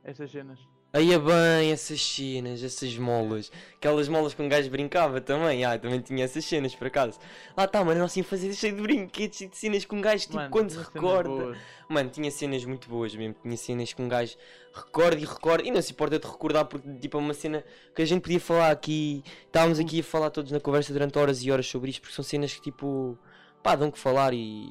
[0.05, 0.59] Estas cenas.
[0.95, 3.51] Aí é bem essas cenas, essas molas.
[3.75, 5.65] Aquelas molas que um gajo brincava também.
[5.65, 7.19] Ah, também tinha essas cenas por acaso.
[7.57, 10.37] Lá está, mano, assim fazer cheio de brinquedos e de cenas que um gajo tipo
[10.37, 11.59] Mano, quando se recorda.
[11.89, 13.35] Mano, tinha cenas muito boas mesmo.
[13.43, 14.37] Tinha cenas que um gajo
[14.73, 15.67] recorda e recorda.
[15.67, 18.39] E não se importa de recordar porque tipo é uma cena que a gente podia
[18.39, 19.25] falar aqui.
[19.47, 22.25] Estávamos aqui a falar todos na conversa durante horas e horas sobre isto porque são
[22.25, 23.19] cenas que tipo.
[23.65, 24.69] Pá, dão que falar e,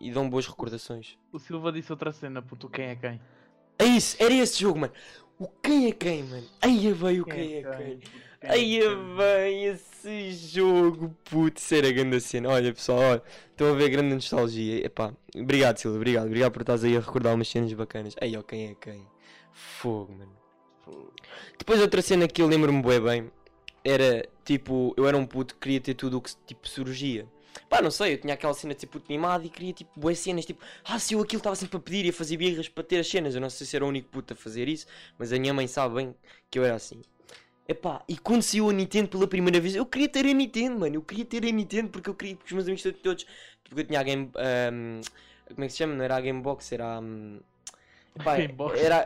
[0.00, 1.16] e dão boas recordações.
[1.30, 3.20] O Silva disse outra cena, puto, quem é quem?
[3.78, 4.92] É isso, era esse jogo, mano.
[5.42, 6.46] O quem é quem, mano?
[6.60, 8.00] Aí é bem o quem é quem.
[8.42, 12.48] Aí é bem esse jogo, putz, era grande cena.
[12.48, 14.86] Olha pessoal, olha, estão a ver grande nostalgia.
[14.86, 18.14] Epá, obrigado Silvio, obrigado, obrigado por estás aí a recordar umas cenas bacanas.
[18.20, 19.04] Aí ó, quem é quem?
[19.52, 21.10] Fogo, mano.
[21.58, 23.30] Depois outra cena que eu lembro-me bem bem
[23.84, 27.26] era tipo, eu era um puto que queria ter tudo o que tipo surgia.
[27.68, 30.62] Pá, não sei, eu tinha aquela cena puto mimado e queria tipo boas cenas, tipo,
[30.84, 33.08] ah, se eu aquilo estava sempre a pedir e a fazer birras para ter as
[33.08, 33.34] cenas.
[33.34, 34.86] Eu não sei se era o único puto a fazer isso,
[35.18, 36.14] mas a minha mãe sabe bem
[36.50, 37.00] que eu era assim.
[37.68, 40.96] Epá, e quando saiu a Nintendo pela primeira vez, eu queria ter a Nintendo, mano.
[40.96, 43.26] Eu queria ter a Nintendo porque eu queria que os meus amigos todos.
[43.62, 44.30] Porque eu tinha a Game.
[44.72, 45.00] Um,
[45.48, 45.94] como é que se chama?
[45.94, 47.00] Não era a Game Box, era a.
[47.00, 47.40] Um,
[48.18, 48.80] epá, Game Box.
[48.80, 49.04] Era,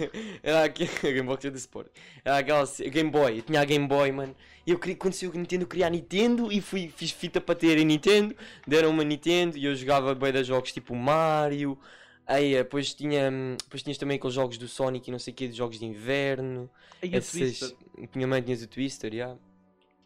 [0.42, 1.88] era aqui, a Game Box é do Sport.
[2.24, 2.64] Era aquela.
[2.90, 4.34] Game Boy, eu tinha a Game Boy, mano.
[4.66, 7.54] E eu queria, quando saiu Nintendo, eu queria a Nintendo e fui, fiz fita para
[7.54, 8.34] ter a Nintendo.
[8.66, 11.78] Deram uma Nintendo e eu jogava bem de jogos tipo Mario.
[12.26, 13.30] Aí depois, tinha,
[13.62, 15.86] depois tinhas também aqueles jogos do Sonic e não sei o que, de jogos de
[15.86, 16.70] inverno.
[17.00, 17.76] Esses, Twister,
[18.12, 19.38] tinha mãe tinhas o Twister, yeah.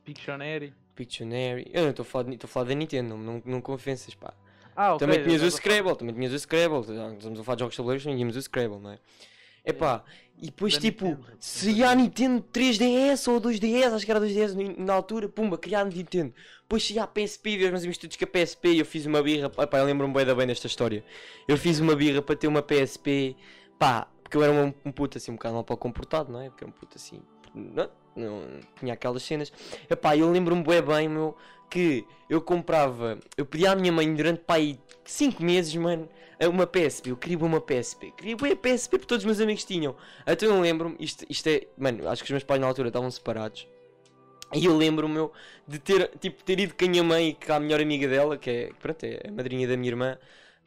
[0.05, 0.73] Pictionary.
[0.95, 1.69] Pictionary.
[1.73, 4.33] Eu não estou a falar de- da Nintendo, não, não, não convenças, pá.
[4.77, 5.07] Ah, ok.
[5.07, 6.83] também tinhas o Scrabble, também tinhas o Scrabble.
[6.85, 8.99] já Estamos a falar de jogos de tabuleiros, também tínhamos o Scrabble, não é?
[9.65, 10.03] Epá,
[10.39, 11.27] e depois Da tipo, Nintendo.
[11.39, 15.57] se ia a Nintendo 3DS ou 2DS, acho que era 2DS no- na altura, pumba,
[15.57, 16.35] criar Nintendo.
[16.63, 18.85] Depois se ia a PSP ver os meus amigos todos com a PSP e eu
[18.85, 21.05] fiz uma birra, epá, eu lembro-me bem da bem desta história.
[21.47, 23.37] Eu fiz uma birra para ter uma PSP,
[23.79, 26.41] pá, porque eu era um, um puto assim um bocado mal para o comportado, não
[26.41, 26.49] é?
[26.49, 27.21] Porque era um puto assim,
[27.55, 28.43] não, não
[28.81, 29.53] tinha aquelas cenas.
[29.89, 31.37] Epá, eu lembro-me bem bem, meu,
[31.73, 36.09] que eu comprava, eu pedia à minha mãe durante pá aí 5 meses, mano,
[36.49, 39.65] uma PSP, eu queria uma PSP, queria bem a PSP porque todos os meus amigos
[39.65, 39.95] tinham.
[40.27, 43.11] Então eu lembro-me, isto, isto é, mano, acho que os meus pais na altura estavam
[43.11, 43.67] separados.
[44.55, 45.33] E eu lembro-me meu,
[45.67, 48.37] de ter, tipo, ter ido com a minha mãe e com a melhor amiga dela,
[48.37, 50.19] que é, pronto, é a madrinha da minha irmã,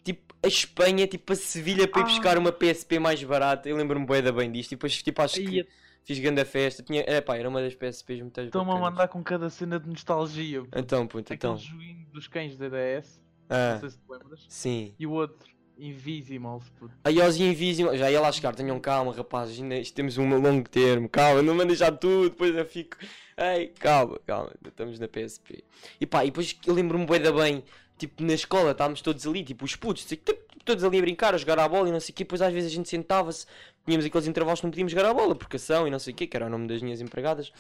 [0.04, 2.08] tipo, a Espanha, tipo, a Sevilha para ir Ah.
[2.08, 3.70] buscar uma PSP mais barata.
[3.70, 4.72] Eu lembro-me bem da bem disto.
[4.72, 5.68] E depois, tipo, acho que
[6.06, 6.82] fiz grande festa.
[6.82, 9.90] Tinha, é pá, era uma das PSPs muito Estão-me a mandar com cada cena de
[9.90, 10.64] nostalgia.
[10.74, 11.58] Então, puto, Aquele então.
[11.58, 13.22] joguinho dos cães da DS.
[13.50, 14.46] Ah, Não sei se te lembras.
[14.48, 14.96] sim.
[14.98, 16.70] E o outro, Invisimals.
[16.80, 16.94] puto.
[17.04, 20.70] Aí aos Invisible, já ia lá chegar, tenham calma, rapazes, ainda isto temos um longo
[20.70, 22.98] termo, calma, não mandem já tudo, depois eu fico.
[23.38, 25.64] Ei, calma, calma, estamos na PSP.
[26.00, 27.64] E pá, e depois eu lembro-me bem da bem,
[27.98, 30.34] tipo, na escola estávamos todos ali, tipo, os putos, tipo,
[30.66, 32.52] todos ali a brincar, a jogar à bola e não sei o quê, depois às
[32.54, 33.46] vezes a gente sentava-se,
[33.86, 36.16] tínhamos aqueles intervalos que não podíamos jogar à bola, porque ação e não sei o
[36.16, 37.52] quê, que era o nome das minhas empregadas.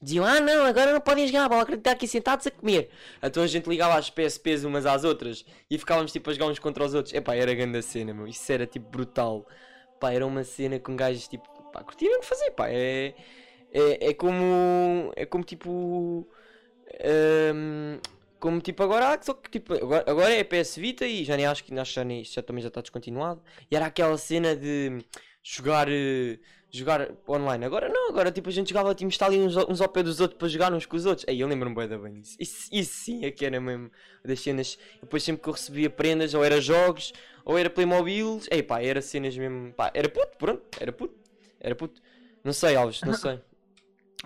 [0.00, 2.90] Diziam, ah não, agora não podem jogar a bola, acreditar aqui sentados a comer.
[3.22, 6.58] Então a gente ligava as PSPs umas às outras e ficávamos tipo a jogar uns
[6.58, 7.14] contra os outros.
[7.14, 8.26] Epá, era grande a cena, meu.
[8.26, 9.46] Isso era tipo brutal.
[9.98, 12.68] Pá, era uma cena com gajos tipo, pá, curtiram de fazer, pá.
[12.68, 13.14] É,
[13.72, 16.28] é, é como, é como tipo,
[17.54, 17.98] hum,
[18.46, 21.64] como tipo agora, só que tipo, agora, agora é PS Vita e já nem acho
[21.64, 23.42] que, acho já, nem, já também já está descontinuado.
[23.68, 25.04] E era aquela cena de
[25.42, 26.38] jogar, eh,
[26.70, 27.64] jogar online.
[27.64, 30.20] Agora não, agora tipo a gente jogava, tipo, está ali uns, uns ao pé dos
[30.20, 31.26] outros para jogar uns com os outros.
[31.28, 32.36] Aí eu lembro-me bem da bem disso.
[32.38, 33.90] Isso, isso sim é que era mesmo
[34.24, 34.78] das cenas.
[35.02, 37.12] Depois sempre que eu recebia prendas, ou era jogos,
[37.44, 41.16] ou era Playmobil, ei pá, era cenas mesmo, pá, era puto, pronto, era puto,
[41.58, 42.00] era puto.
[42.44, 43.40] Não sei, Alves, não sei.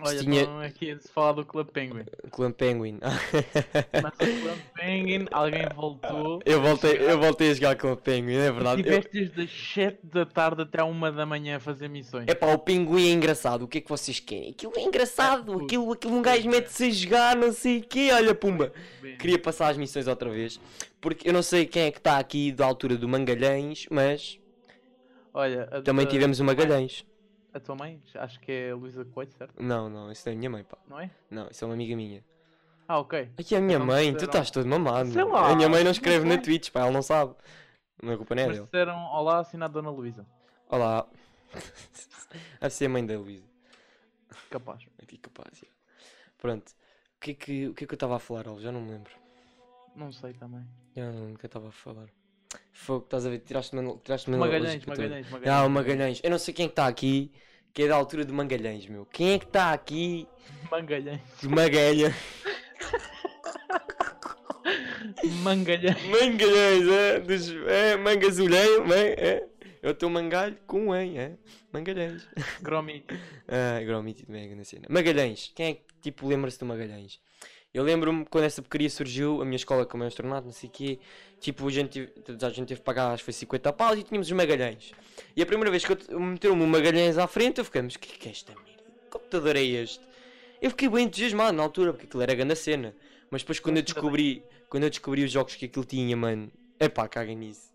[0.03, 2.05] Olha, tinha- então aqui a se falar do Club Penguin.
[2.31, 2.99] Clã Penguin.
[3.03, 6.41] Mas o Club Penguin, alguém voltou.
[6.47, 8.81] eu, voltei, eu voltei a jogar Clã Penguin, é verdade.
[8.81, 12.25] Eu- Tiveste desde as 7 da tarde até à 1 da manhã a fazer missões.
[12.29, 14.51] É pá, o pinguim é engraçado, o que é que vocês querem?
[14.51, 16.51] Aquilo é engraçado, Puto, aquilo, aquilo um gajo é.
[16.51, 18.73] mete-se a jogar, não sei o quê, olha pumba.
[19.03, 20.61] Bem, Queria passar as missões outra vez,
[21.01, 24.39] porque eu não sei quem é que está aqui da altura do Mangalhães, mas
[25.33, 27.05] Olha, a, também tivemos o Magalhães.
[27.53, 29.61] A tua mãe, acho que é a Luísa Coelho, certo?
[29.61, 30.79] Não, não, isso é a minha mãe, pá.
[30.89, 31.11] Não é?
[31.31, 32.25] Não, isso é uma amiga minha.
[32.87, 33.31] Ah, ok.
[33.39, 35.11] Aqui é a minha Então mãe, tu estás todo mamado.
[35.11, 36.39] Sei lá, a minha mãe não não escreve na.
[36.39, 37.35] Twitch, pá, ela não sabe.
[38.03, 38.65] Não é culpa não é dele.
[38.65, 40.27] disseram olá assinado Dona Luísa.
[40.69, 41.07] Olá.
[42.61, 43.47] Deve ser a mãe da Luísa.
[44.49, 44.85] Capaz.
[45.03, 45.67] Aqui capaz, já.
[46.39, 46.69] Pronto.
[46.69, 48.63] O que é que, o que, é que eu estava a falar, Alves?
[48.65, 49.13] Já não me lembro.
[49.95, 50.67] Não sei também.
[50.97, 52.09] Já não lembro o que eu estava a falar.
[52.73, 53.41] Fogo, estás a ver?
[53.41, 55.55] Tiraste-me tiraste Magalhães, Magalhães, Magalhães.
[55.55, 56.21] Ah, o Magalhães.
[56.23, 57.33] Eu não sei quem é que está aqui,
[57.73, 59.07] que é da altura de Mangalhães, meu.
[59.07, 60.27] Quem é que está aqui
[60.71, 61.21] Mangalhães.
[61.43, 62.15] Magalha?
[65.43, 66.05] Mangalhães.
[66.07, 67.21] Mangalhães, é?
[67.21, 67.95] Dos, é,
[68.95, 69.29] é?
[69.29, 69.49] é?
[69.83, 71.33] É o teu mangalho com um em, é?
[71.73, 72.29] Mangalhães.
[72.61, 73.15] Gromito.
[73.53, 74.87] Ah, Gromiti de Mega na cena.
[74.89, 75.51] Magalhães.
[75.57, 77.19] Quem é que, tipo, lembra-se do Magalhães?
[77.73, 80.69] Eu lembro-me quando essa porcaria surgiu, a minha escola como é um estornado, não sei
[80.69, 80.99] o quê,
[81.39, 82.09] tipo, a gente,
[82.43, 84.91] a gente teve que pagar, acho que foi 50 paus e tínhamos os Magalhães.
[85.37, 87.95] E a primeira vez que eu te- meteram-me um Magalhães à frente, eu fiquei, mas
[87.95, 88.83] o que é que é esta merda?
[89.05, 90.01] Que computador é este?
[90.61, 92.95] Eu fiquei bem entusiasmado na altura, porque aquilo era grande a cena.
[93.31, 97.07] Mas depois quando eu descobri, quando eu descobri os jogos que aquilo tinha, mano, epá,
[97.07, 97.71] caguem nisso.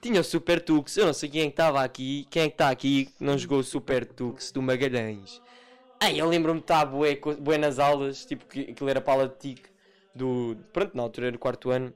[0.00, 0.96] tinha o Super Tux.
[0.96, 2.24] Eu não sei quem é que estava aqui.
[2.30, 5.42] Quem é que está aqui que não jogou o Super Tux do Magalhães?
[6.02, 9.16] Ai, eu lembro-me de estar bué, bué nas aulas, tipo que aquilo era para a
[9.16, 9.68] aula de TIC
[10.14, 10.56] do.
[10.72, 11.92] Pronto, na altura era do quarto ano.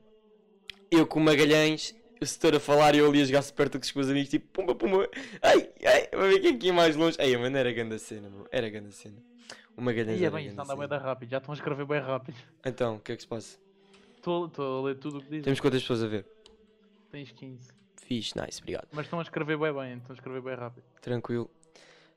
[0.91, 3.91] Eu com o Magalhães, o setor a falar e eu ali a jogar Super Tux
[3.91, 5.09] com os amigos, tipo pumba pumba.
[5.41, 7.17] Ai, ai, vai ver quem é que ia mais longe.
[7.19, 8.31] Ai, mano, era grande a cena.
[8.51, 9.17] Era grande a cena.
[9.75, 12.37] O Magalhães E é bem, isto anda bem rápido, já estão a escrever bem rápido.
[12.63, 13.57] Então, o que é que se passa?
[14.15, 15.41] Estou a ler tudo o que dizem.
[15.41, 16.25] Temos quantas pessoas a ver?
[17.11, 17.69] Tens 15.
[18.05, 18.87] Fixe, nice, obrigado.
[18.91, 20.83] Mas estão a escrever bem bem, estão a escrever bem rápido.
[21.01, 21.49] Tranquilo.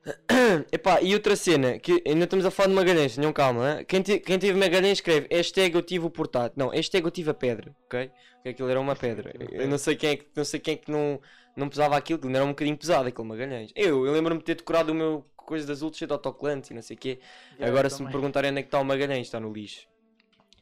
[0.71, 3.79] Epá, e outra cena, que ainda estamos a falar de Magalhães, tenham calma.
[3.79, 3.85] hein?
[3.85, 6.53] Quem, ti- quem teve Magalhães escreve hashtag eu tive o portátil.
[6.55, 8.11] Não, hashtag eu tive a pedra, ok?
[8.35, 9.33] Porque aquilo era uma pedra.
[9.51, 11.19] Eu não sei quem é que, não, sei quem é que não,
[11.55, 13.71] não pesava aquilo, aquilo era um bocadinho pesado, aquele Magalhães.
[13.75, 16.73] Eu, eu lembro-me de ter decorado o meu coisa de azul cheio de autocolantes e
[16.73, 17.19] não sei o quê.
[17.59, 19.87] Já, Agora, eu se me perguntarem onde é que está o Magalhães, está no lixo.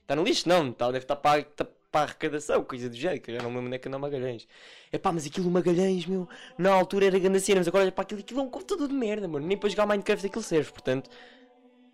[0.02, 0.48] Está no lixo?
[0.50, 3.42] Não, tá, deve estar para, tá para a arrecadação, coisa do jeito, que eu já
[3.42, 4.48] não me lembro onde é que anda o Magalhães.
[4.94, 8.22] Epá, mas aquilo, Magalhães, meu, na altura era grande cena, mas agora olha para aquilo,
[8.22, 9.48] aquilo é um computador de merda, mano.
[9.48, 11.10] Nem para jogar Minecraft aquilo serve, portanto,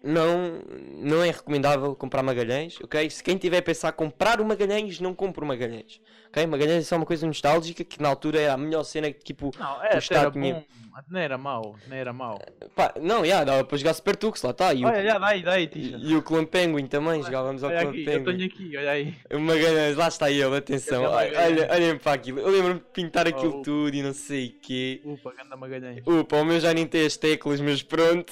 [0.03, 0.59] não,
[0.97, 3.09] não é recomendável comprar Magalhães, ok?
[3.09, 6.45] Se quem tiver a pensar comprar o Magalhães, não compre o Magalhães, ok?
[6.45, 9.51] Magalhães é só uma coisa nostálgica que na altura era a melhor cena que tipo.
[9.57, 10.63] Não, Estado era tinha- bom.
[11.09, 12.39] Não era mau, não era mau.
[12.75, 14.71] Pá, não, já, dava para jogar Super Tux, lá está.
[14.75, 17.71] E, o- Olha, já, dá aí, dá aí, e, o Clone Penguin também, jogávamos ao
[17.71, 18.37] Olha Clone aqui, eu Penguin.
[18.37, 19.13] tenho aqui, olha aí.
[19.33, 21.05] O Magalhães, lá está ele, atenção.
[21.05, 22.41] Olha, olha- olhem para aquilo.
[22.41, 23.61] Eu lembro-me de pintar aquilo Oh.
[23.63, 25.01] tudo e não sei o quê.
[25.03, 26.03] Upa, ganda Magalhães.
[26.05, 28.31] Opa, o meu já nem tem as teclas, mas pronto.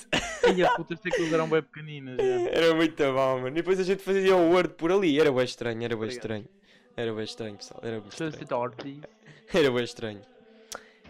[0.56, 2.18] E as putas teclas eram bem pequeninas.
[2.18, 2.24] já.
[2.50, 3.50] Era muito bom, mano.
[3.50, 5.20] E depois a gente fazia o Word por ali.
[5.20, 6.18] Era bem estranho, era bem Obrigado.
[6.18, 6.48] estranho.
[6.98, 7.80] Era bem estranho, pessoal.
[7.84, 9.02] Era bem estranho.
[9.54, 10.22] Era bem estranho.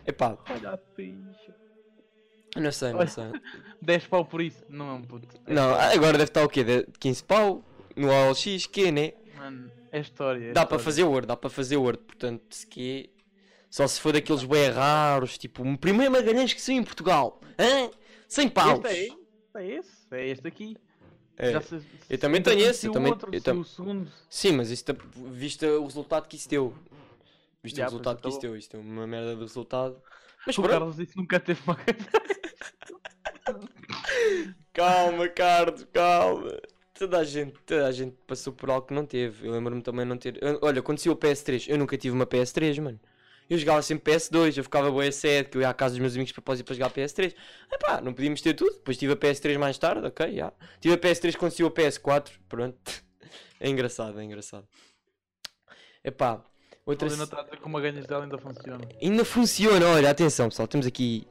[0.06, 1.56] Epá, Olha a ficha.
[2.56, 3.26] não sei, não sei.
[3.82, 4.64] 10 pau por isso.
[4.68, 5.28] Não é um puto.
[5.46, 6.64] É Não, agora deve estar o quê?
[6.64, 7.64] De 15 pau?
[7.96, 9.14] No OLX, que né?
[9.38, 10.50] Mano, é história.
[10.50, 12.00] é Dá para fazer Word, dá para fazer Word.
[12.00, 13.10] Portanto, se que
[13.70, 17.40] Só se for daqueles bem raros, tipo, o primeiro Magalhães que saiu em Portugal.
[17.60, 17.90] Hã?
[18.28, 18.86] 100 paus.
[18.86, 19.18] Este
[19.56, 20.78] é, é esse, é este aqui.
[21.38, 21.60] É.
[21.62, 24.12] Se- se- Eu também tenho esse, se eu também- outro, eu tam- o segundo.
[24.30, 24.96] Sim, mas isso, tá-
[25.32, 26.74] viste o resultado que isso deu.
[27.64, 28.58] Viste Já, o resultado que isso então- deu.
[28.60, 30.02] Isto é uma merda de resultado.
[30.46, 30.72] Mas O pronto.
[30.74, 31.78] Carlos que nunca teve uma
[34.74, 36.58] Calma, Carlos, calma.
[36.94, 39.48] Toda a, gente, toda a gente passou por algo que não teve.
[39.48, 40.40] Eu lembro-me também não ter.
[40.62, 43.00] olha, saiu o PS3, eu nunca tive uma PS3, mano.
[43.52, 46.14] Eu jogava sempre PS2, eu ficava boa sede, que eu ia à casa dos meus
[46.14, 47.36] amigos propósito para jogar PS3.
[47.70, 48.72] Epá, não podíamos ter tudo.
[48.76, 50.54] Depois tive a PS3 mais tarde, ok, já.
[50.80, 52.80] Tive a PS3 quando saiu a PS4, pronto.
[53.64, 54.68] É engraçado, é engraçado.
[56.04, 56.44] Epá,
[56.84, 57.08] outra.
[57.10, 58.90] Não está a dizer que uma ganhas dela ainda funciona.
[59.00, 61.28] Ainda funciona, olha, atenção pessoal, temos aqui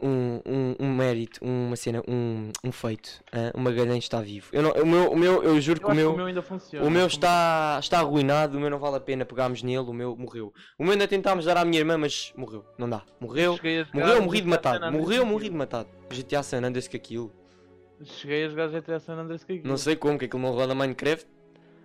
[0.00, 3.22] um, um, um mérito, uma cena, um, um feito.
[3.32, 3.50] hã?
[3.54, 4.48] O Magalhães está vivo.
[4.52, 6.16] Eu, não, o, meu, o meu, eu juro Eu que o acho que meu, o
[6.16, 6.86] meu ainda funciona.
[6.86, 9.92] o meu que está, está arruinado, o meu não vale a pena pegarmos nele, o
[9.92, 10.52] meu morreu.
[10.78, 13.02] O meu ainda tentámos dar à minha irmã, mas morreu, não dá.
[13.20, 13.58] Morreu,
[13.92, 14.92] morreu, morri de matado.
[14.92, 15.88] Morreu, morri de matado.
[16.10, 17.32] GTA San Andreas que aquilo.
[18.02, 19.68] Cheguei a jogar GTA San Andreas com aquilo.
[19.68, 21.26] Não sei como, que aquilo não roda Minecraft.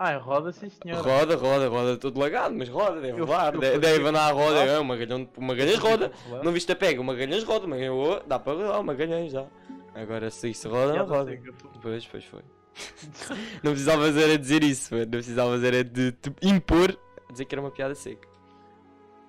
[0.03, 1.01] Ah, roda sim senhora.
[1.03, 4.29] Roda, roda, roda todo lagado, mas roda, deve Eu- rodar, eu deve, fazia- deve andar
[4.29, 4.63] a roda.
[4.65, 6.11] É, o Magalhães, o Magalhães roda.
[6.43, 9.45] Não viste a pega, o Magalhães roda, mas eu, dá para rodar, o Magalhães já.
[9.93, 11.39] Agora se isso roda, não roda.
[11.83, 12.41] Pois, pois foi.
[13.61, 15.03] Não precisavas era dizer isso, mano.
[15.05, 18.27] não precisavas era de te impor a dizer que era uma piada seca.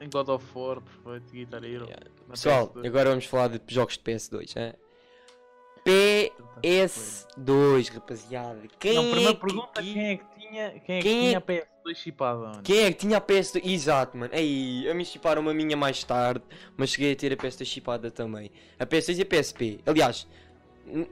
[0.00, 1.84] Em God of War, perfeito, Guitar Hero.
[1.84, 2.06] Yeah.
[2.30, 2.86] Pessoal, PS2.
[2.86, 4.56] agora vamos falar de jogos de PS2.
[4.56, 4.72] hein?
[5.84, 8.60] PS2, rapaziada.
[8.78, 11.26] Quem Não, primeira é que pergunta, quem é que tinha, quem é que Quem é-
[11.28, 12.62] tinha a PS2 chipada, mano?
[12.62, 13.60] Quem é que tinha a PS2?
[13.64, 14.32] Exato, mano.
[14.34, 16.42] Ei, a mim chiparam a minha mais tarde,
[16.76, 18.50] mas cheguei a ter a PS2 chipada também.
[18.78, 19.80] A PS2 e a PSP.
[19.86, 20.26] Aliás,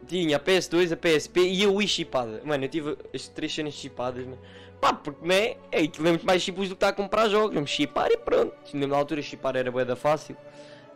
[0.07, 2.43] tinha a PS2, a PSP e a Wii chipada.
[2.45, 4.39] Mano, eu tive as três cenas chipadas, mano.
[4.81, 5.57] Pá, porque não é?
[5.71, 7.55] É é muito mais simples do que estar a comprar jogos.
[7.55, 8.55] Vamos chipar e pronto.
[8.73, 10.37] Na altura chipar era bué da fácil.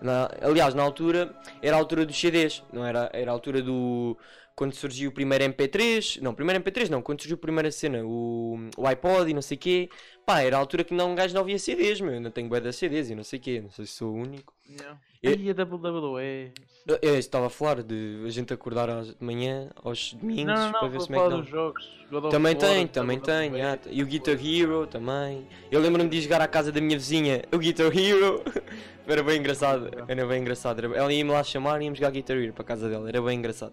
[0.01, 3.11] Na- aliás, na altura era a altura dos CDs, não era?
[3.13, 4.17] Era a altura do.
[4.57, 8.57] Quando surgiu o primeiro MP3, não, primeiro MP3 não, quando surgiu a primeira cena, o,
[8.77, 9.89] o iPod e não sei o quê,
[10.25, 12.49] pá, era a altura que não, um gajo não havia CDs, meu, eu não tenho
[12.49, 14.55] bué de CDs e não sei o quê, não sei se sou o único.
[14.71, 14.97] Yeah.
[15.21, 16.53] Eu- E a WWE?
[16.87, 20.55] Eu, eu estava a falar de a gente acordar às- de manhã, aos domingos, Não,
[20.67, 21.41] não, para não, ver se é que não.
[21.41, 22.05] dos jogos.
[22.31, 23.59] Também War, tem, também tem, WWE.
[23.59, 23.79] já.
[23.91, 25.49] e o Guitar Hero também.
[25.69, 28.41] Eu lembro-me de ir jogar à casa da minha vizinha, o Guitar Hero,
[29.09, 30.79] era bem engraçado, era bem engraçado.
[30.85, 30.97] Era...
[30.97, 33.37] Ela ia-me lá chamar e íamos jogar Guitar Hero para a casa dela, era bem
[33.39, 33.73] engraçado.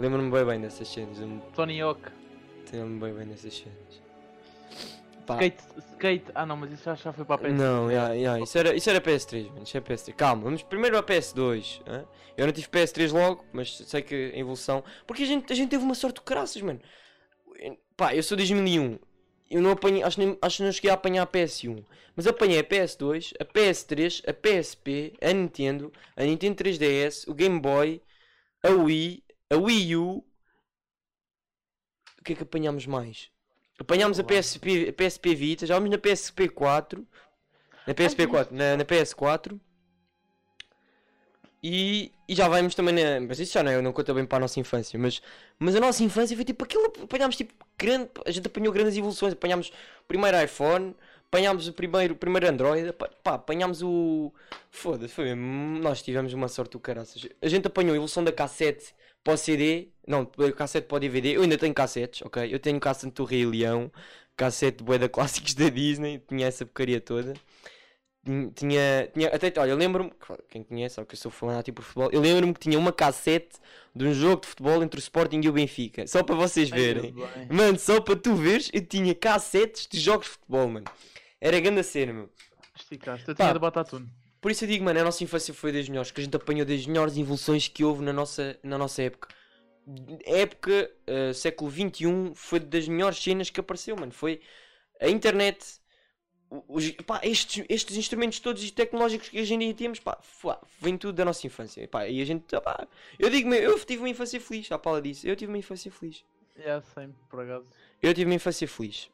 [0.00, 1.18] Lembro-me bem bem dessas cenas,
[1.54, 2.00] Tony Hawk.
[2.72, 4.00] lembro-me bem bem dessas cenas.
[5.26, 6.24] Pá, Skate, skate.
[6.34, 7.52] Ah não, mas isso já, já foi para a PS2.
[7.52, 10.14] Não, já, já, isso, era, isso era PS3, mano, isso é PS3.
[10.14, 11.82] Calma, vamos primeiro a PS2.
[11.86, 12.04] hã?
[12.34, 14.82] Eu não tive PS3 logo, mas sei que a evolução.
[15.06, 16.80] Porque a gente, a gente teve uma sorte de caraças, mano.
[17.94, 18.98] Pá, eu sou de 2001
[19.50, 21.84] eu não apanhei, acho, nem, acho que não cheguei a apanhar a PS1,
[22.14, 27.58] mas apanhei a PS2, a PS3, a PSP, a Nintendo, a Nintendo 3DS, o Game
[27.58, 28.00] Boy,
[28.62, 30.24] a Wii, a Wii U.
[32.18, 33.30] O que é que apanhámos mais?
[33.78, 34.24] Apanhámos a.
[34.24, 37.06] PSP, a PSP Vita, já vamos na PSP 4,
[37.86, 39.58] na PSP 4, na, na PS4.
[41.62, 43.26] E, e já vamos também na.
[43.26, 44.98] Mas isso já não, é, não conta bem para a nossa infância.
[44.98, 45.20] Mas,
[45.58, 46.92] mas a nossa infância foi tipo aquilo.
[47.02, 48.10] Apanhámos tipo grande.
[48.24, 49.32] A gente apanhou grandes evoluções.
[49.32, 50.94] Apanhámos o primeiro iPhone.
[51.26, 52.92] Apanhámos o primeiro, o primeiro Android.
[53.22, 54.32] Pá, apanhámos o.
[54.70, 55.78] Foda-se, foi mesmo.
[55.80, 57.26] Nós tivemos uma sorte do caraças.
[57.42, 59.88] A gente apanhou a evolução da cassete para o CD.
[60.06, 60.24] Não,
[60.56, 61.36] cassete para o DVD.
[61.36, 62.52] Eu ainda tenho cassetes, ok?
[62.52, 63.90] Eu tenho cassete do Rei Leão.
[64.36, 66.18] Cassete de boeda clássicos da Disney.
[66.28, 67.34] Tinha essa porcaria toda.
[68.24, 70.12] Tin- Tinha, tinha até, olha, eu lembro-me,
[70.48, 73.56] quem conhece, sabe que eu sou fanático por futebol, eu lembro-me que tinha uma cassete
[73.94, 76.78] de um jogo de futebol entre o Sporting e o Benfica, só para vocês Ai,
[76.78, 77.12] verem.
[77.12, 77.48] Bem.
[77.50, 80.86] Mano, só para tu veres, eu tinha cassetes de jogos de futebol, mano.
[81.40, 82.30] Era grande a cena, meu.
[82.76, 83.28] Esticaste.
[83.28, 83.44] Eu Pá.
[83.44, 84.08] tinha de Batatune.
[84.40, 86.64] Por isso eu digo, mano, a nossa infância foi das melhores, que a gente apanhou
[86.64, 89.28] das melhores evoluções que houve na nossa, na nossa época.
[90.24, 94.12] Época, eh, século XXI, foi das melhores cenas que apareceu, mano.
[94.12, 94.40] Foi
[95.00, 95.58] a internet,
[96.68, 100.96] os, pá, estes, estes instrumentos todos tecnológicos que hoje em dia temos, pá, fuá, vem
[100.96, 101.86] tudo da nossa infância.
[101.88, 102.86] Pá, e a gente, pá,
[103.18, 106.24] eu digo, eu tive uma infância feliz, à pala disso, eu tive uma infância feliz.
[106.56, 107.66] É, sempre, por acaso.
[108.00, 109.10] Eu tive uma infância feliz.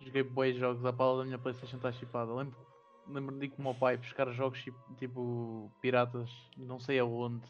[0.00, 2.34] Joguei boas jogos, a pala da minha Playstation está chipada.
[2.34, 2.73] Lembro-
[3.06, 7.46] Lembro-me de ir com o meu pai buscar jogos chip- tipo piratas, não sei aonde.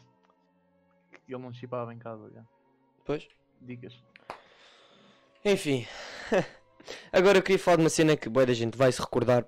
[1.25, 2.43] Que ele não chipava em casa, já.
[3.05, 3.27] Pois.
[3.61, 3.97] Dicas.
[5.43, 5.85] Enfim.
[7.11, 9.45] Agora eu queria falar de uma cena que boa da gente vai se recordar.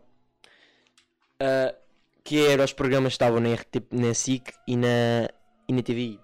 [1.40, 1.76] ah,
[2.24, 5.30] que era os programas que estavam na, RT, na SIC e na,
[5.68, 6.20] e na TVI.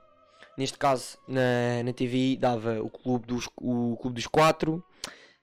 [0.58, 4.84] Neste caso, na, na TVI dava o Clube dos, o Clube dos Quatro,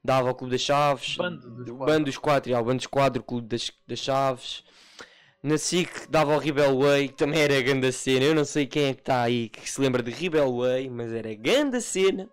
[0.02, 1.76] dava o Clube das Chaves, Bando dos.
[1.76, 4.64] Bando dos Quatro, o Bando dos Quatro, o Clube das, das Chaves.
[5.42, 8.26] Na SIC dava o Rebel Way, que também era grande cena.
[8.26, 11.12] Eu não sei quem é que está aí que se lembra de Rebel Way, mas
[11.12, 12.28] era grande cena.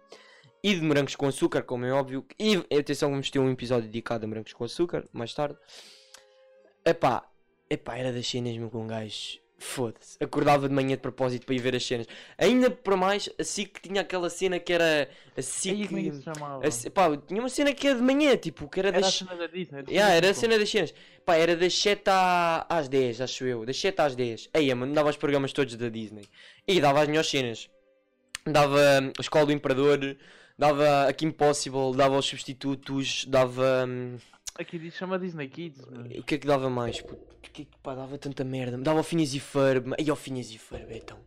[0.61, 2.25] E de morangos com açúcar, como é óbvio.
[2.37, 5.57] E atenção, vamos ter um episódio dedicado a morangos com açúcar, mais tarde.
[6.83, 7.25] Epá,
[7.69, 9.39] epá, era das cenas meu com um gajo.
[9.59, 12.05] Foda-se, acordava de manhã de propósito para ir ver as cenas.
[12.37, 16.07] Ainda para mais, a SIC tinha aquela cena que era a SIC.
[16.07, 16.63] é se chamava?
[16.67, 19.15] a pá, tinha uma cena que era de manhã, tipo, que era, Era a das.
[19.15, 19.83] cena da Disney.
[19.89, 20.39] Yeah, era a Simpsons.
[20.39, 20.93] cena das cenas.
[21.25, 23.65] Pá, era das 7 à- às 10, acho eu.
[23.65, 24.47] Das 7 às 10.
[24.53, 26.25] Aí, mano, dava os programas todos da Disney.
[26.67, 27.67] E dava as melhores cenas.
[28.45, 30.15] Dava hum, a Escola do Imperador,
[30.57, 33.87] dava a Kim Possible, dava os substitutos, dava.
[34.59, 36.17] Aqui diz chama Disney Kids, mas...
[36.17, 36.99] o que é que dava mais?
[36.99, 37.21] puto?
[37.21, 38.77] O que é que pá, dava tanta merda?
[38.77, 39.93] Dava o Phineas e Ferb.
[39.97, 41.19] Aí, o Phineas e Ferb, então.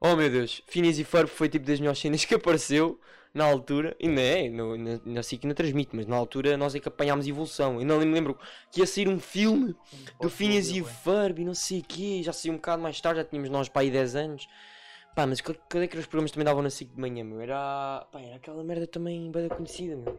[0.00, 3.00] Oh meu Deus, Phineas e Ferb foi tipo das melhores cenas que apareceu
[3.34, 3.96] na altura.
[3.98, 6.88] E não é, no, na, na SIC não transmite, mas na altura nós é que
[6.88, 7.78] apanhámos evolução.
[7.78, 8.38] Ainda me lembro
[8.70, 9.74] que ia sair um filme
[10.20, 12.20] do Phineas e Ferb e não sei o quê.
[12.22, 14.48] Já saiu um bocado mais tarde, já tínhamos nós para aí 10 anos.
[15.16, 17.40] Pá, mas qual é que os programas que também davam na SIC de manhã, meu?
[17.40, 20.14] Era, pá, era aquela merda também bem conhecida, meu.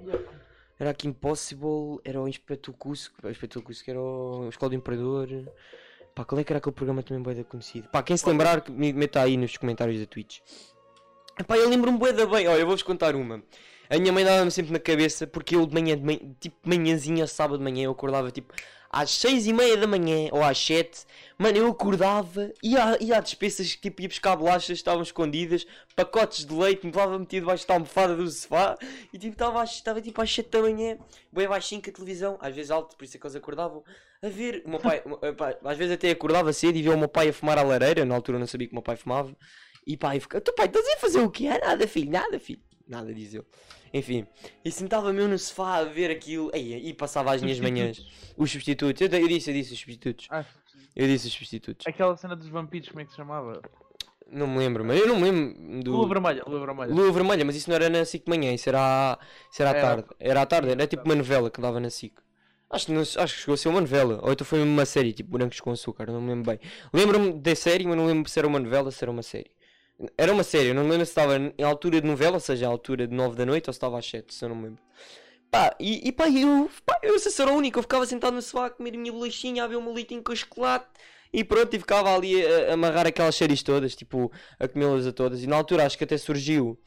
[0.80, 5.28] Era aqui Impossible, era o Inspector Cusco, o Inspector Cusco era o Escola do Imperador.
[6.13, 7.88] Pá, qual é que era aquele programa também bem conhecido?
[7.90, 10.40] Pá, quem se lembrar, que me meta aí nos comentários da Twitch.
[11.48, 13.44] Pá, eu lembro-me bué da bem, olha, eu vou-vos contar uma.
[13.90, 17.26] A minha mãe dava-me sempre na cabeça, porque eu de manhã, de manhã tipo manhãzinha,
[17.26, 18.54] sábado de manhã, eu acordava tipo
[18.89, 21.06] às seis e meia da manhã, ou às sete,
[21.38, 26.54] mano, eu acordava, ia, ia a despesas, tipo, ia buscar bolachas, estavam escondidas, pacotes de
[26.54, 28.78] leite, me levava metido debaixo da almofada do sofá,
[29.13, 30.97] e tipo, estava estava tipo às sete da manhã,
[31.32, 33.84] bem baixinho com a televisão, às vezes alto, por isso é que eles acordavam,
[34.21, 35.04] a ver, o meu pai,
[35.63, 38.15] às vezes até acordava cedo e via o meu pai a fumar à lareira, na
[38.15, 39.36] altura eu não sabia que o meu pai fumava,
[39.86, 41.47] e pá, e ficava, teu pai, estás a fazer o quê?
[41.47, 43.45] Ah, nada, filho, nada, filho, nada, diz eu.
[43.93, 44.26] Enfim,
[44.63, 48.06] e sentava-me eu no sofá a ver aquilo, Ei, e passava as minhas manhãs.
[48.36, 50.28] Os substitutos, eu, eu disse, eu disse os substitutos.
[50.30, 50.45] Ah,
[50.95, 51.86] Eu disse os substitutos.
[51.88, 53.62] aquela cena dos vampiros, como é que se chamava?
[54.30, 55.91] Não me lembro, mas eu não me lembro do.
[55.93, 56.93] Lua vermelha, lua vermelha.
[56.93, 59.17] Lua Vermelha, mas isso não era na SIC de manhã, isso era,
[59.50, 60.06] isso era à tarde.
[60.19, 62.13] Era à tarde, era tipo uma novela que dava na SIC.
[62.69, 65.13] Acho que, não- acho que chegou a ser uma novela, ou então foi uma série,
[65.13, 66.60] tipo Brancos com Açúcar, não me lembro bem.
[66.91, 69.50] Lembro-me da série, mas não lembro se era uma novela ou se era uma série.
[70.17, 72.69] Era uma série, não me lembro se estava em altura de novela, ou seja, à
[72.69, 74.83] altura de 9 da noite, ou se estava às 7, se eu não me lembro.
[75.50, 78.41] Pá, e, e pá, eu, pá, eu se era o único, eu ficava sentado no
[78.41, 80.87] sofá a comer a minha bolachinha, a ver o meu com chocolate,
[81.33, 85.12] e pronto, e ficava ali a, a amarrar aquelas séries todas, tipo, a comê-las a
[85.12, 85.41] todas.
[85.43, 86.79] E na altura acho que até surgiu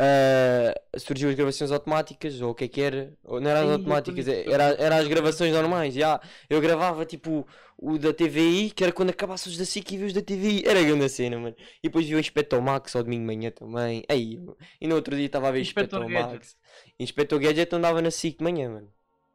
[0.00, 3.12] ah, surgiu as gravações automáticas, ou o que é que era?
[3.24, 5.92] Ou não eram eu automáticas, conheço era, isso, era as gravações normais.
[5.92, 6.20] já.
[6.48, 7.44] Eu gravava tipo
[7.76, 10.62] o da TVI, que era quando acabasse os da SIC e vi os da TVI.
[10.64, 11.56] Era grande cena, mano.
[11.82, 14.04] E depois vi o Inspector Max ao domingo de manhã também.
[14.08, 14.40] Aí,
[14.80, 16.34] e no outro dia estava a ver Inspector Inspector Gadget.
[16.34, 16.56] Max.
[17.00, 18.88] Inspector Gadget andava na SIC de manhã, mano.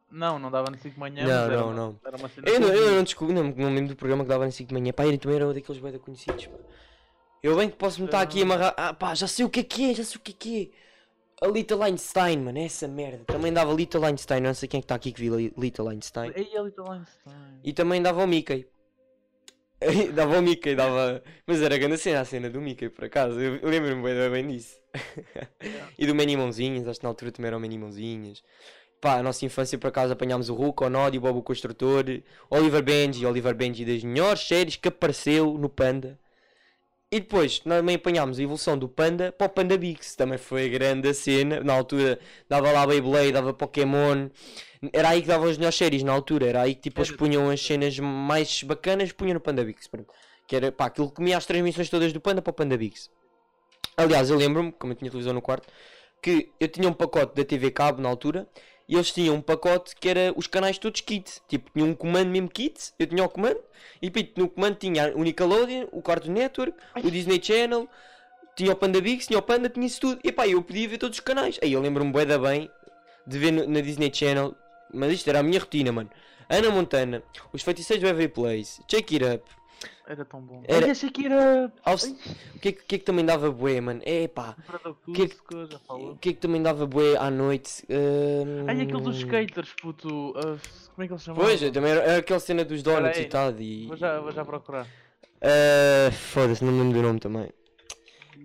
[0.09, 1.99] Não, não dava na 5 de manhã, Não, não, uma, não.
[2.45, 2.91] Eu não, eu via.
[2.91, 4.93] não descobri, não, não me lembro do programa que dava na 5 de manhã.
[4.93, 6.45] Pá, ele também era um daqueles bem conhecidos.
[6.45, 6.57] Pá.
[7.43, 8.73] Eu bem que posso me estar aqui a amarrar.
[8.77, 10.71] Ah, pá, já sei o que é que é, já sei o que é que
[11.41, 11.45] é.
[11.45, 13.25] A Little Einstein, mano, essa merda.
[13.25, 15.89] Também dava Little Einstein, não sei quem é que está aqui que viu Li- Little
[15.89, 16.31] Einstein.
[16.35, 17.59] Ei, a Little Einstein.
[17.61, 18.65] E também dava o Mickey.
[20.15, 21.21] dava o Mickey, dava.
[21.45, 23.37] Mas era grande a cena, a cena do Mickey, por acaso.
[23.37, 24.77] Eu, eu lembro-me bem, bem disso.
[25.99, 28.41] e do Manny Mãozinhas, acho que na altura também era o Manny Mãozinhas.
[29.01, 32.05] Pá, a nossa infância por acaso apanhámos o Hulk, o Nod, o Bob o Construtor,
[32.49, 36.17] Oliver Benji, Oliver Benji das melhores séries que apareceu no Panda.
[37.13, 41.07] E depois também apanhámos a evolução do Panda para o Panda Bix, também foi grande
[41.09, 41.59] a cena.
[41.59, 42.17] Na altura
[42.49, 44.29] dava lá Beyblade, dava Pokémon.
[44.91, 47.51] Era aí que davam as melhores séries na altura, era aí que tipo eles punham
[47.51, 49.87] as cenas mais bacanas, punham no Panda Bix.
[50.47, 53.11] Que era pá, aquilo que comia as transmissões todas do Panda para o Panda Bix.
[53.95, 55.67] Aliás, eu lembro-me, como eu tinha televisão no quarto,
[56.19, 58.47] que eu tinha um pacote da TV Cabo na altura
[58.87, 61.41] e eles tinham um pacote que era os canais todos kit.
[61.47, 63.59] Tipo, tinha um comando mesmo kit, eu tinha o comando
[64.01, 66.73] e no comando tinha o Nickelodeon, o Cartoon Network,
[67.03, 67.87] o Disney Channel,
[68.55, 70.19] tinha o Panda Bix, tinha o Panda, tinha isso tudo.
[70.23, 71.59] E pá, eu podia ver todos os canais.
[71.63, 72.69] Aí eu lembro-me bué da bem
[73.25, 74.55] de ver no- na Disney Channel,
[74.93, 76.09] mas isto era a minha rotina, mano.
[76.49, 79.49] Ana Montana, Os Feiticeiros do Every Place, Check It Up,
[80.07, 80.61] Era tão bom.
[80.67, 80.87] Era- Era...
[80.87, 81.73] Ai, Shakira!
[81.83, 84.01] Aos- o que, é que- o que é que também dava bué, mano?
[84.05, 85.29] É pá, Prado que-
[85.87, 86.11] falou.
[86.11, 87.83] o que é que também dava bué à noite?
[87.89, 90.33] Hum, Ai, aquele dos skaters, puto.
[90.37, 90.57] ah,
[90.95, 91.45] como é que ele se chamava?
[91.45, 93.51] Pois, também era, era aquela cena dos donuts e tal.
[93.59, 93.87] E...
[93.87, 94.87] Vou já, vou já procurar.
[95.41, 97.49] Ah, Foda-se, não me lembro do nome também.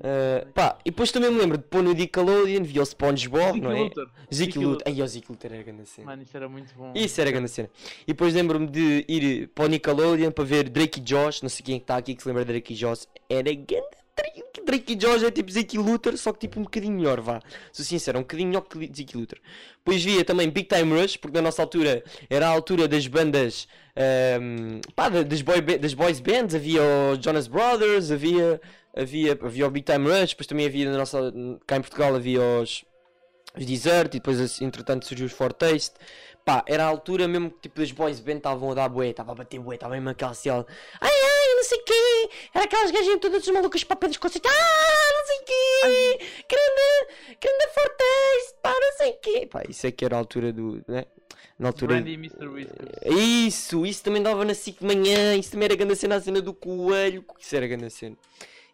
[0.02, 3.72] Ah, pá, e depois também me lembro de pôr no Nickelodeon, via o SpongeBob, não
[3.72, 3.90] é?
[4.32, 4.82] Zeke Luthor.
[4.86, 6.06] Ai, o Zeke Luthor era grande cena.
[6.06, 6.92] Mano, isso era muito bom.
[6.94, 7.68] Isso era grande cena.
[8.02, 11.42] E depois lembro-me de ir para o Nickelodeon para ver Drake e Josh.
[11.42, 13.06] Não sei quem é está aqui que se lembra de Drake e Josh.
[13.28, 14.42] Era grande Drake.
[14.64, 17.40] Drake e Josh é tipo Zeke Luthor, só que tipo um bocadinho melhor, vá.
[17.72, 19.38] Sou sincero, um bocadinho melhor que Zeke Luthor.
[19.78, 23.66] Depois via também Big Time Rush, porque na nossa altura era a altura das bandas.
[23.96, 26.54] ahm, pá, da- das, boy, das boys bands.
[26.54, 26.82] Havia
[27.12, 28.60] os Jonas Brothers, havia,
[28.98, 30.30] havia, havia o Big Time Rush.
[30.30, 31.32] Depois também havia na nossa.
[31.66, 32.84] cá em Portugal havia os
[33.56, 35.94] os Desert e depois assim, entretanto surgiu os Fortaste.
[36.44, 39.32] Pá, era a altura mesmo que tipo as boys band estavam a dar bué, estava
[39.32, 40.66] a bater bué, estava mesmo aquela cena.
[41.00, 44.50] Ai ai, não sei quê, era aquelas gajas todas malucas para pelos concertos.
[44.50, 49.46] Ah, não sei quê, grande, grande Fortaste, pá, não sei quê.
[49.46, 51.04] Pá, isso é que era a altura do, né?
[51.58, 51.94] Na altura.
[51.94, 52.46] Brandy e Mr.
[52.46, 52.88] Whiskers.
[53.04, 56.40] Isso, isso também dava na SIC de manhã, isso também era grande cena, a cena
[56.40, 58.16] do coelho, isso era grande cena.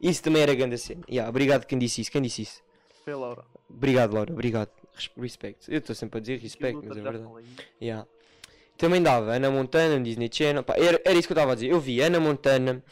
[0.04, 1.02] Isso também era grande cena.
[1.08, 2.62] Yeah, obrigado quem disse isso, quem disse isso?
[3.04, 3.44] Foi a Laura.
[3.70, 4.70] Obrigado, Laura, obrigado.
[4.94, 5.70] Res- Respect.
[5.72, 7.24] Eu estou sempre a dizer respect, mas é verdade.
[7.80, 8.06] Yeah.
[8.76, 10.62] Também dava Ana Montana, Disney Channel.
[10.62, 11.68] Pá, era, era isso que eu estava a dizer.
[11.70, 12.82] Eu via Ana Montana,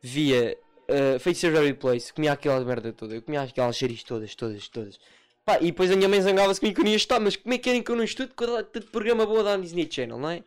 [0.00, 0.56] via
[0.88, 3.14] uh, Feiticeiro Very Place, comia aquela merda toda.
[3.14, 4.98] Eu comia aquelas séries todas, todas, todas.
[5.44, 7.52] Pá, e depois a minha mãe zangava-se comigo que eu não ia estar, mas como
[7.54, 9.62] é que querem que eu não estude quando há tanto programa bom a dar no
[9.64, 10.42] Disney Channel, não é?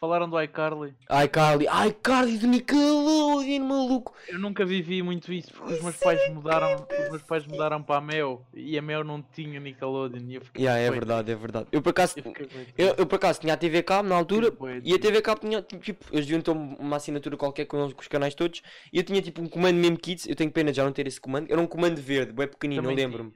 [0.00, 0.94] Falaram do iCarly.
[1.24, 4.14] iCarly, iCarly do Nickelodeon, maluco.
[4.28, 7.96] Eu nunca vivi muito isso porque os meus pais mudaram, os meus pais mudaram para
[7.96, 11.34] a Mel e a Mel não tinha Nickelodeon e eu fiquei Yeah, é verdade, é
[11.34, 11.66] verdade.
[11.72, 12.14] Eu por acaso.
[12.16, 12.32] Eu
[12.76, 14.52] eu, eu por acaso tinha a TV Cabo na altura
[14.84, 14.98] E a.
[15.00, 18.36] TV Cabo tinha, tipo, eles deviam ter uma assinatura qualquer com, eles, com os canais
[18.36, 18.62] todos.
[18.92, 20.28] E eu tinha tipo um comando mesmo kids.
[20.28, 21.50] Eu tenho pena de já não ter esse comando.
[21.50, 23.32] Era um comando verde, bem pequenino, lembro-me.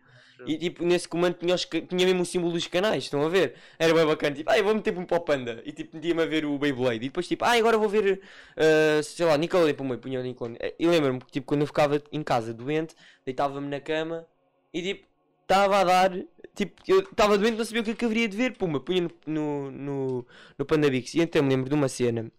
[0.46, 3.54] E tipo, nesse comando tinha, os tinha mesmo o símbolo dos canais, estão a ver?
[3.78, 5.62] Era bem bacana, tipo, ai, vou meter um para o Panda.
[5.64, 6.96] E tipo, metia-me a ver o Beyblade.
[6.96, 8.20] E depois tipo, ai, agora vou ver,
[8.56, 10.58] ah, sei lá, Nickelodeon para o meio, punha o Nickelodeon.
[10.78, 14.26] E lembro-me que tipo, quando eu ficava em casa doente, deitava-me na cama
[14.72, 15.06] e tipo,
[15.42, 16.10] estava a dar,
[16.54, 19.02] tipo, eu estava doente, não sabia o que é que haveria de ver, puma, punha
[19.02, 20.26] no, no, no,
[20.58, 21.14] no Panda Bix.
[21.14, 22.30] E então me lembro de uma cena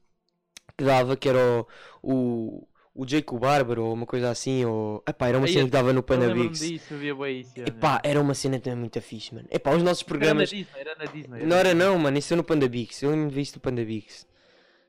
[0.77, 1.67] que dava, que era o,
[2.01, 5.71] o, o Jacob Bárbaro, ou uma coisa assim, ou, epá, era uma Aí, cena que
[5.71, 6.59] dava no Eu Panda lembro-me Bix.
[6.59, 7.53] disso, eu via bem isso.
[7.59, 9.47] Epá, era uma cena também muito fixe, mano.
[9.49, 10.49] Epá, os nossos Era na programas.
[10.49, 11.43] Disney, era na Disney.
[11.45, 13.01] Não era não, mano, isso é no Panda Bix.
[13.01, 14.27] Eu lembro-me de ver isso no Panda Bix.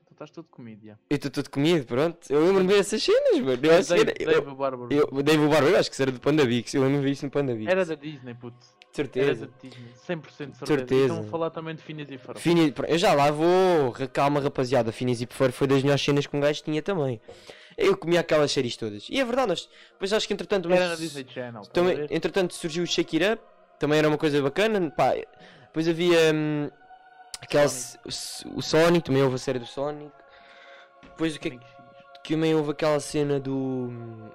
[0.07, 0.93] Tu estás todo comido, já.
[1.09, 2.19] Eu estou todo comido, pronto.
[2.29, 3.59] Eu lembro-me de ver essas cenas, mano.
[3.63, 4.33] Eu acho que Dave, era.
[4.35, 4.93] Eu, Dave Bárbaro.
[4.93, 6.73] eu, o Dave Barber, eu acho que isso era do Panda Bix.
[6.73, 7.71] Eu lembro-me de ver isso no Panda Bix.
[7.71, 8.57] Era da Disney, puto.
[8.57, 9.47] Era certeza.
[9.47, 9.89] da Disney.
[10.07, 10.65] 100% de certeza.
[10.65, 11.13] Certeza.
[11.15, 12.39] Então falar também de Finas e Farol.
[12.39, 12.73] Fini...
[12.87, 13.91] Eu já lá vou.
[14.13, 14.91] Calma, rapaziada.
[14.93, 17.19] Finis e Perfeiro foi das melhores cenas que um gajo tinha também.
[17.77, 19.07] Eu comia aquelas séries todas.
[19.09, 19.69] E é verdade, nós...
[19.91, 20.71] depois acho que entretanto.
[20.71, 21.61] Era na Disney Channel.
[21.63, 23.43] Também, entretanto surgiu o Shake It Up,
[23.79, 24.89] também era uma coisa bacana.
[24.91, 25.13] Pá,
[25.61, 26.69] depois havia hum,
[27.41, 28.45] aquela, Sonic.
[28.45, 30.11] o, o Sonic, também houve a série do Sonic.
[31.03, 31.75] Depois o que, é que Também fiz.
[32.23, 33.53] que também houve aquela cena do.
[33.55, 34.29] hum,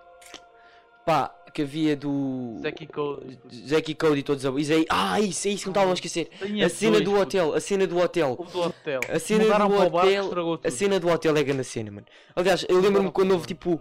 [1.05, 2.57] Pá, que havia do.
[2.63, 3.39] Zack e Cody.
[3.69, 4.51] Zack e Cody todos a.
[4.61, 4.87] Isso aí...
[4.89, 6.29] Ah, isso, é isso que me estavam a esquecer.
[6.39, 8.37] Tinha A cena dois, do hotel, a cena do hotel.
[8.39, 9.01] O do hotel.
[9.09, 12.07] A cena Mudaram do hotel- estragou A cena do hotel é grande cena, mano.
[12.35, 13.81] Aliás, eu lembro-me quando houve tipo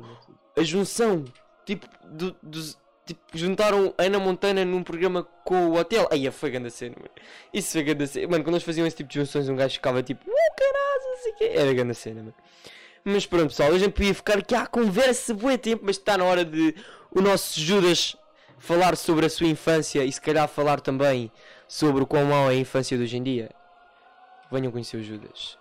[0.58, 1.26] a junção,
[1.66, 2.78] tipo, do, dos.
[3.06, 6.08] Tipo, juntaram Ana Montana num programa com o hotel.
[6.12, 7.10] Aí foi grande cena, mano.
[7.52, 8.28] Isso foi grande cena.
[8.28, 11.18] Mano, quando eles faziam esse tipo de junções, um gajo ficava tipo, uh, caralho, não
[11.24, 11.52] sei o quê.
[11.56, 12.36] Era grande cena, mano.
[13.04, 16.26] Mas pronto, pessoal, a gente podia ficar aqui à conversa bué tempo, mas está na
[16.26, 16.76] hora de
[17.12, 18.16] o nosso Judas
[18.58, 21.32] falar sobre a sua infância e se calhar falar também
[21.68, 23.50] sobre o quão mau é a infância de hoje em dia.
[24.52, 25.58] Venham conhecer o Judas.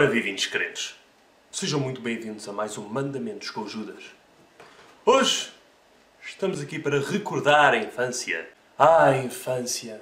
[0.00, 0.96] Ora, vivinhos crentes,
[1.52, 4.02] sejam muito bem-vindos a mais um Mandamentos com Judas.
[5.04, 5.52] Hoje
[6.24, 8.48] estamos aqui para recordar a infância.
[8.78, 10.00] Ah, infância!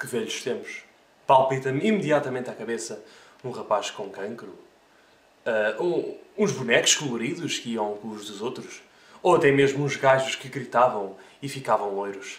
[0.00, 0.84] Que velhos tempos!
[1.26, 3.04] Palpita-me imediatamente à cabeça
[3.44, 4.58] um rapaz com cancro,
[5.44, 8.80] ah, um- uns bonecos coloridos que iam com os dos outros,
[9.22, 12.38] ou até mesmo uns gajos que gritavam e ficavam loiros.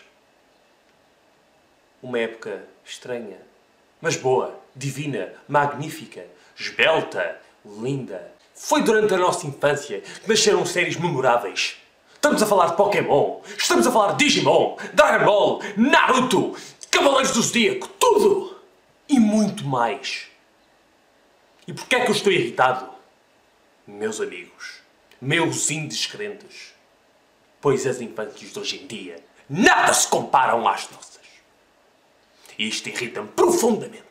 [2.01, 3.37] Uma época estranha,
[4.05, 8.31] mas boa, divina, magnífica, esbelta, linda.
[8.53, 11.77] Foi durante a nossa infância que nasceram séries memoráveis.
[12.13, 16.55] Estamos a falar de Pokémon, estamos a falar de Digimon, Dragon Ball, Naruto,
[16.91, 18.55] Cavaleiros do Zodíaco, tudo!
[19.09, 20.27] E muito mais.
[21.67, 22.87] E porquê é que eu estou irritado?
[23.87, 24.81] Meus amigos,
[25.19, 26.75] meus indescrentes,
[27.59, 29.15] pois as infâncias de hoje em dia
[29.49, 31.14] nada se comparam às nossas.
[32.57, 34.05] E isto irrita-me profundamente.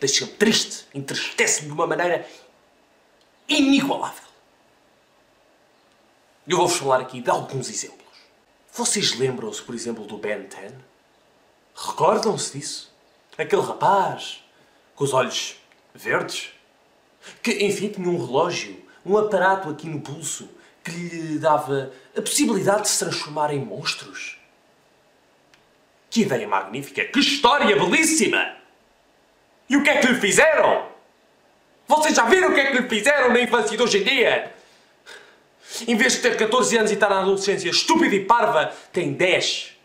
[0.00, 2.28] Deixa-me triste, entristece-me de uma maneira
[3.48, 4.28] inigualável.
[6.46, 8.06] Eu vou-vos falar aqui de alguns exemplos.
[8.72, 10.72] Vocês lembram-se, por exemplo, do Ben 10?
[11.74, 12.92] Recordam-se disso?
[13.36, 14.42] Aquele rapaz
[14.94, 15.56] com os olhos
[15.94, 16.50] verdes?
[17.42, 20.48] Que, enfim, tinha um relógio, um aparato aqui no pulso
[20.82, 24.37] que lhe dava a possibilidade de se transformar em monstros.
[26.10, 27.04] Que ideia magnífica!
[27.04, 28.56] Que história belíssima!
[29.68, 30.88] E o que é que lhe fizeram?
[31.86, 34.54] Vocês já viram o que é que lhe fizeram na infância de hoje em dia?
[35.86, 39.76] Em vez de ter 14 anos e estar na adolescência estúpida e parva, tem 10.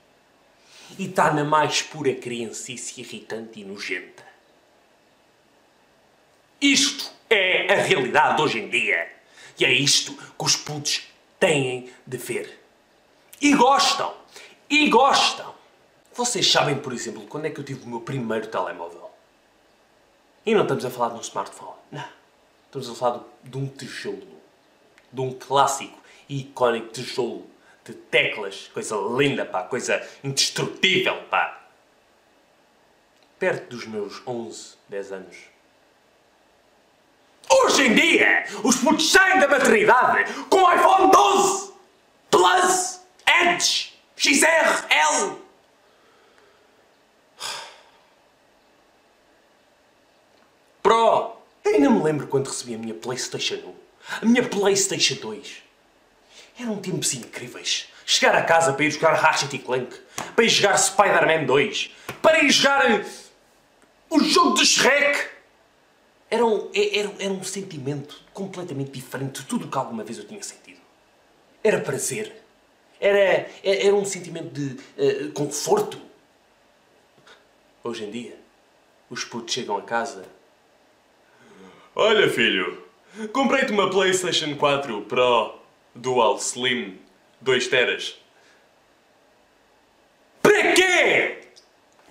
[0.98, 4.24] E está na mais pura criancice irritante e nojenta.
[6.62, 9.12] Isto é a realidade de hoje em dia.
[9.60, 11.08] E é isto que os putos
[11.40, 12.60] têm de ver.
[13.42, 14.14] E gostam.
[14.70, 15.54] E gostam.
[16.16, 19.10] Vocês sabem, por exemplo, quando é que eu tive o meu primeiro telemóvel?
[20.46, 21.78] E não estamos a falar de um smartphone.
[21.92, 22.06] Não.
[22.66, 24.42] Estamos a falar de, um tijolo.
[25.12, 25.98] De um clássico
[26.30, 27.46] e icónico tijolo.
[27.84, 28.70] De teclas.
[28.74, 29.64] Coisa linda, pá.
[29.64, 31.68] Coisa indestrutível, pá.
[33.40, 35.38] Perto dos meus 11, 10 anos.
[37.50, 41.74] Hoje em dia, os putos saem da maternidade com iPhone 12,
[42.30, 45.44] Plus, Edge, XR, L.
[50.82, 51.38] Pro!
[51.84, 53.74] Ainda me lembro quando recebi a minha PlayStation 1.
[54.22, 55.64] A minha PlayStation 2.
[56.58, 57.90] Eram tempos incríveis.
[58.06, 59.94] Chegar a casa para ir jogar Ratchet Clank.
[60.34, 61.92] Para ir jogar Spider-Man 2.
[62.22, 63.06] Para ir jogar eh,
[64.10, 65.28] o jogo de Shrek.
[66.32, 70.18] Era um, é- era, era um sentimento completamente diferente de tudo o que alguma vez
[70.18, 70.80] eu tinha sentido.
[71.62, 72.34] Era prazer.
[72.98, 73.18] Era,
[73.62, 76.00] é- era um sentimento de eh, conforto.
[77.84, 78.40] Hoje em dia,
[79.10, 80.24] os putos chegam a casa.
[81.96, 82.84] Olha, filho,
[83.32, 85.60] comprei-te uma PlayStation 4 Pro
[85.94, 86.98] Dual Slim
[87.40, 88.18] 2 teras.
[90.42, 91.38] Para quê?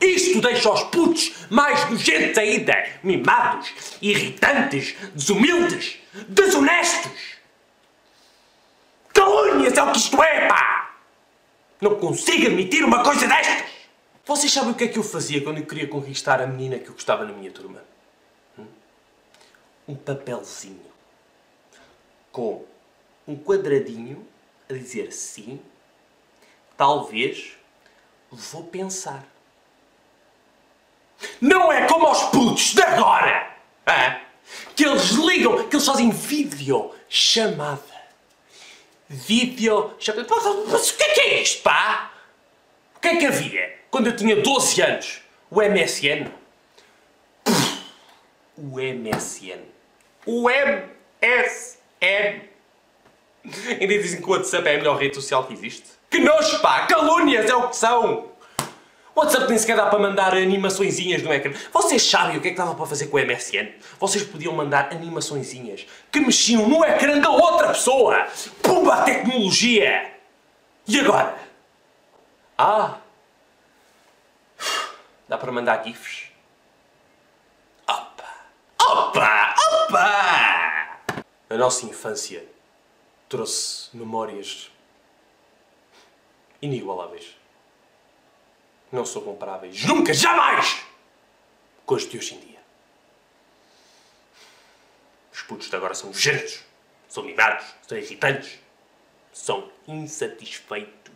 [0.01, 7.21] Isto deixa os putos mais nojentos ainda, mimados, irritantes, desumildes, desonestos.
[9.13, 10.95] Calúnias é o que isto é, pá!
[11.81, 13.65] Não consigo admitir uma coisa destas!
[14.25, 16.89] Vocês sabem o que é que eu fazia quando eu queria conquistar a menina que
[16.89, 17.92] eu gostava na minha turma?
[19.87, 20.93] Um papelzinho
[22.31, 22.65] com
[23.27, 24.27] um quadradinho
[24.69, 25.61] a dizer sim,
[26.77, 27.57] talvez,
[28.31, 29.27] vou pensar.
[31.41, 33.57] Não é como os putos de agora!
[34.75, 37.83] Que eles ligam, que eles fazem vídeo chamada.
[39.09, 40.27] Vídeo chamada.
[40.69, 42.13] Mas o que é que é isto, pá?
[42.97, 45.23] O que é que havia quando eu tinha 12 anos?
[45.51, 46.33] O MSN?
[48.57, 49.72] O MSN.
[50.25, 52.43] O MSN.
[53.45, 55.85] Ainda dizem que o WhatsApp é a melhor rede social que existe?
[56.09, 56.87] Que nojo, pá!
[56.87, 58.31] Calúnias é o que são!
[59.15, 61.53] O WhatsApp nem sequer dá para mandar animaçõezinhas no ecrã.
[61.73, 63.69] Vocês sabem o que é que dava para fazer com o MSN?
[63.99, 68.27] Vocês podiam mandar animaçõezinhas que mexiam no ecrã da outra pessoa!
[68.63, 70.13] Pumba a tecnologia!
[70.87, 71.37] E agora?
[72.57, 72.99] Ah!
[75.29, 76.29] Dá para mandar GIFs?
[77.87, 78.25] Opa!
[78.81, 79.42] Opa!
[79.93, 81.03] Opa!
[81.51, 82.49] A nossa infância
[83.29, 84.71] trouxe memórias
[86.63, 87.37] inigualáveis.
[88.91, 90.83] Não são comparáveis, nunca, jamais,
[91.85, 92.61] com as de hoje em dia.
[95.31, 96.63] Os putos de agora são nojentos,
[97.07, 98.59] são mimados, são irritantes,
[99.31, 101.13] são insatisfeitos.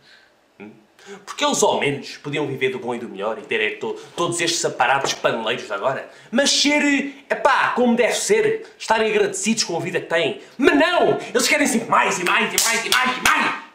[1.25, 4.41] Porque eles ao menos podiam viver do bom e do melhor e ter to todos
[4.41, 6.09] estes aparatos paneleiros agora.
[6.31, 6.83] Mas ser,
[7.29, 10.41] epá, como deve ser, estarem agradecidos com a vida que têm.
[10.57, 11.17] Mas não!
[11.33, 13.67] Eles querem sempre mais e mais e mais e mais e mais!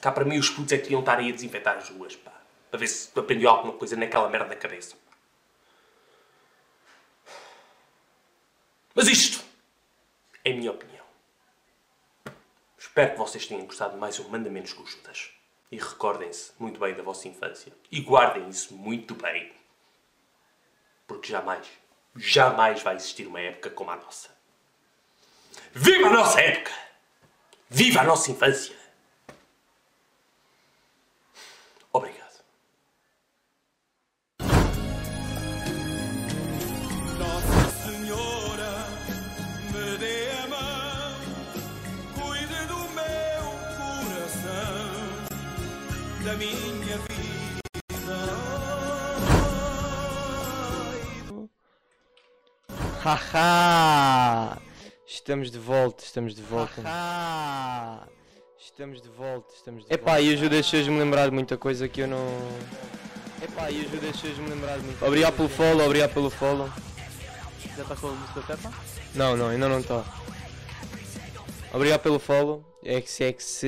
[0.00, 2.32] Cá para mim os putos é que deviam estar aí a desinfetar as ruas, pá.
[2.70, 4.94] Para ver se aprendeu alguma coisa naquela merda da cabeça.
[8.94, 9.42] Mas isto
[10.44, 10.89] é minha opinião.
[12.90, 15.30] Espero que vocês tenham gostado de mais um Mandamentos com.
[15.70, 17.72] E recordem-se muito bem da vossa infância.
[17.88, 19.52] E guardem isso muito bem.
[21.06, 21.68] Porque jamais,
[22.16, 24.36] jamais vai existir uma época como a nossa.
[25.72, 26.72] Viva a nossa época!
[27.68, 28.76] Viva a nossa infância!
[31.92, 32.19] Obrigado.
[53.02, 54.58] Haha!
[55.06, 56.82] Estamos de volta, estamos de volta.
[56.82, 58.06] Haha!
[58.58, 60.02] Estamos de volta, estamos de volta.
[60.02, 62.28] Epá, e ajuda as me lembrar de muita coisa que eu não.
[63.42, 66.68] Epá, e ajuda as me lembrar de muita Obrigado pelo follow, obrigado pelo follow.
[67.74, 68.58] Já está com a música?
[69.14, 70.04] Não, não, ainda não está.
[71.72, 72.64] Obrigado pelo follow.
[72.82, 73.62] XX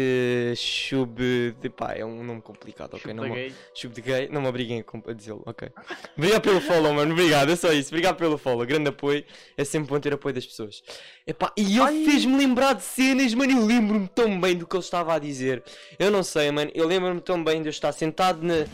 [0.56, 1.20] Chub
[1.60, 3.00] de pá, é um nome complicado, ok?
[3.02, 3.54] Chub Não de me- gay.
[3.74, 5.68] Chub de gay, não me obriguem a dizê-lo, ok?
[6.16, 7.90] Obrigado pelo follow, mano, obrigado, é só isso.
[7.90, 9.22] Obrigado pelo follow, grande apoio.
[9.54, 10.82] É sempre bom ter apoio das pessoas.
[11.26, 13.52] Epá, e ele fez-me lembrar de cenas, mano.
[13.52, 15.62] Eu lembro-me tão bem do que ele estava a dizer.
[15.98, 18.64] Eu não sei, mano, eu lembro-me tão bem de eu estar sentado na.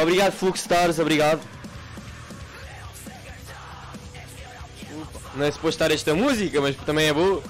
[0.00, 1.40] Obrigado, Fluxstars, obrigado.
[5.34, 7.42] Não é suposto estar esta música, mas também é boa.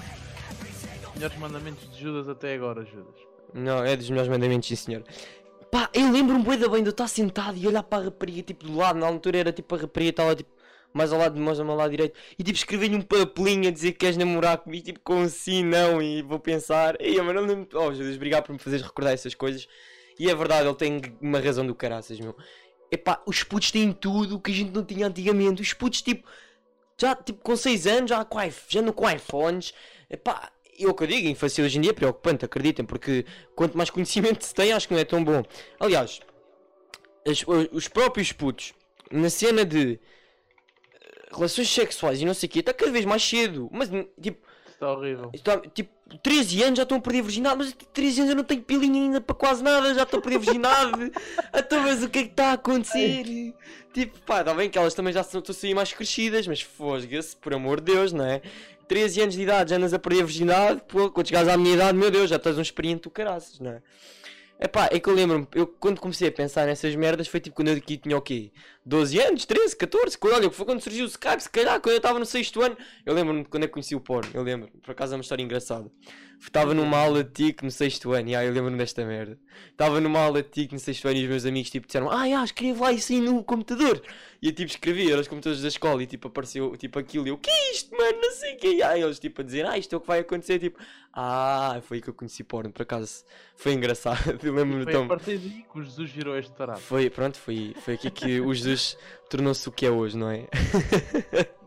[1.19, 3.13] Melhores mandamentos de Judas até agora, Judas.
[3.53, 5.03] Não, é dos melhores mandamentos, sim senhor.
[5.69, 8.41] Pá, eu lembro-me bué da bem de eu estar sentado e olhar para a rapariga
[8.41, 10.49] tipo do lado, na altura era tipo a rapariga estava tipo
[10.93, 13.71] mais ao lado de nós, ao meu lado direito, e tipo escrever-lhe um papelinho a
[13.71, 17.41] dizer que queres namorar comigo, tipo com sim, não, e vou pensar, ei, mas não
[17.41, 19.67] lembro, oh Jesus, obrigado por me fazeres recordar essas coisas,
[20.17, 22.33] e é verdade, ele tem uma razão do caraças, meu.
[22.89, 26.25] Epá, os putos têm tudo o que a gente não tinha antigamente, os putos tipo,
[26.97, 28.39] já tipo com 6 anos, já, com,
[28.69, 29.73] já andam com iPhones,
[30.09, 30.49] epá,
[30.85, 33.25] é o que eu digo, a infância hoje em dia é preocupante, acreditem, porque
[33.55, 35.43] quanto mais conhecimento se tem, acho que não é tão bom.
[35.79, 36.19] Aliás,
[37.27, 38.73] as- os próprios putos,
[39.11, 39.99] na cena de
[41.01, 43.89] eh, relações sexuais e não sei o quê, está cada vez mais cedo, mas
[44.21, 44.47] tipo,
[44.79, 45.29] Está horrível.
[45.33, 45.91] Está, tipo,
[46.23, 49.01] 13 anos já estão a perder a virgindade, mas 13 anos eu não tenho pilinha
[49.03, 51.11] ainda para quase nada, já estou a perder a virgindade.
[51.53, 53.53] então, mas o que é que está a acontecer?
[53.93, 57.35] Tipo, pá, está bem que elas também já estão a sair mais crescidas, mas fosga-se,
[57.35, 58.41] por amor de Deus, não é?
[58.89, 61.75] 13 anos de idade já andas a perder a virgindade, pô, quando chegares à minha
[61.75, 63.81] idade, meu Deus, já estás um experiente do caraças, não é?
[64.59, 67.69] Epá, é que eu lembro-me, eu quando comecei a pensar nessas merdas foi tipo quando
[67.69, 68.51] eu aqui tinha o quê?
[68.89, 71.97] 12 anos, 13, 14, quando, olha, foi quando surgiu o Skype, se calhar, quando eu
[71.97, 72.75] estava no sexto ano,
[73.05, 75.91] eu lembro-me quando eu conheci o porno, eu lembro, por acaso é uma história engraçada.
[76.41, 79.37] Estava numa aula de TIC no sexto ano, e aí eu lembro-me desta merda.
[79.71, 82.27] Estava numa aula de TIC no sexto ano e os meus amigos tipo disseram, ah,
[82.27, 84.01] já, escreve lá isso aí no computador.
[84.41, 87.29] E eu tipo escrevi, eram os computadores da escola e tipo apareceu tipo aquilo e
[87.29, 88.75] eu, que é isto, mano, não sei o que.
[88.75, 90.79] E aí eles tipo a dizer, ah, isto é o que vai acontecer, tipo,
[91.13, 93.25] ah, foi aí que eu conheci porno, por acaso
[93.57, 95.03] foi engraçado, eu lembro-me Foi tão...
[95.03, 96.79] a partir daí que o Jesus virou este tarado.
[96.79, 98.78] Foi, pronto, foi, foi aqui que o Jesus
[99.29, 100.47] tornou-se o que é hoje, não é?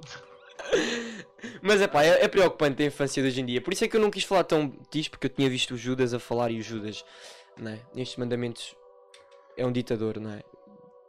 [1.61, 3.61] Mas é pá, é, preocupante a infância de hoje em dia.
[3.61, 5.77] Por isso é que eu não quis falar tão disto, porque eu tinha visto o
[5.77, 7.05] Judas a falar e o Judas,
[7.57, 7.81] não é?
[7.95, 8.75] Nestes mandamentos
[9.57, 10.43] é um ditador, não é?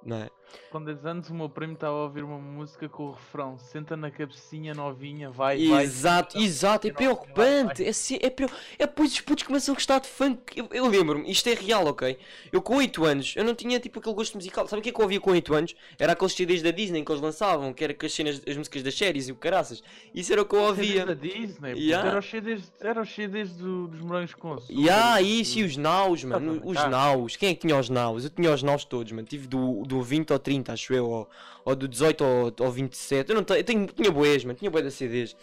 [0.04, 0.30] Não é?
[0.72, 3.96] Com 10 anos o meu primo estava a ouvir uma música com o refrão Senta
[3.96, 5.84] na cabecinha novinha, vai, vai.
[5.84, 7.84] Exato, exato, é preocupante.
[7.84, 8.50] É, assim, é preo...
[8.80, 10.40] é pois os putos começam a gostar de funk.
[10.56, 12.18] Eu, eu lembro-me, isto é real, ok?
[12.52, 14.68] Eu com 8 anos, eu não tinha tipo aquele gosto musical.
[14.68, 15.76] Sabe o que é que eu ouvia com 8 anos?
[16.00, 18.84] Era aqueles CDs da Disney que eles lançavam, que era com as cenas, as músicas
[18.84, 19.84] das séries e o caraças.
[20.14, 21.06] Isso era o que eu ouvia.
[21.06, 22.10] da Disney, Yeah.
[22.10, 24.74] era os CDs, era os CDs do- dos morangos com açúcar.
[24.74, 26.60] E ah, isso, e os naus, mano.
[26.60, 26.88] Tá, Os tá.
[26.90, 27.36] naus.
[27.36, 28.24] Quem é que tinha os naus?
[28.24, 29.28] Eu tinha os naus todos, mano.
[29.28, 31.30] Tive do, do 20 ao 30, acho eu, ou,
[31.66, 33.30] ou do 18 ao, ao 27.
[33.30, 34.58] Eu não eu tenho, tinha boés, mano.
[34.58, 35.36] Tinha boé de CDs.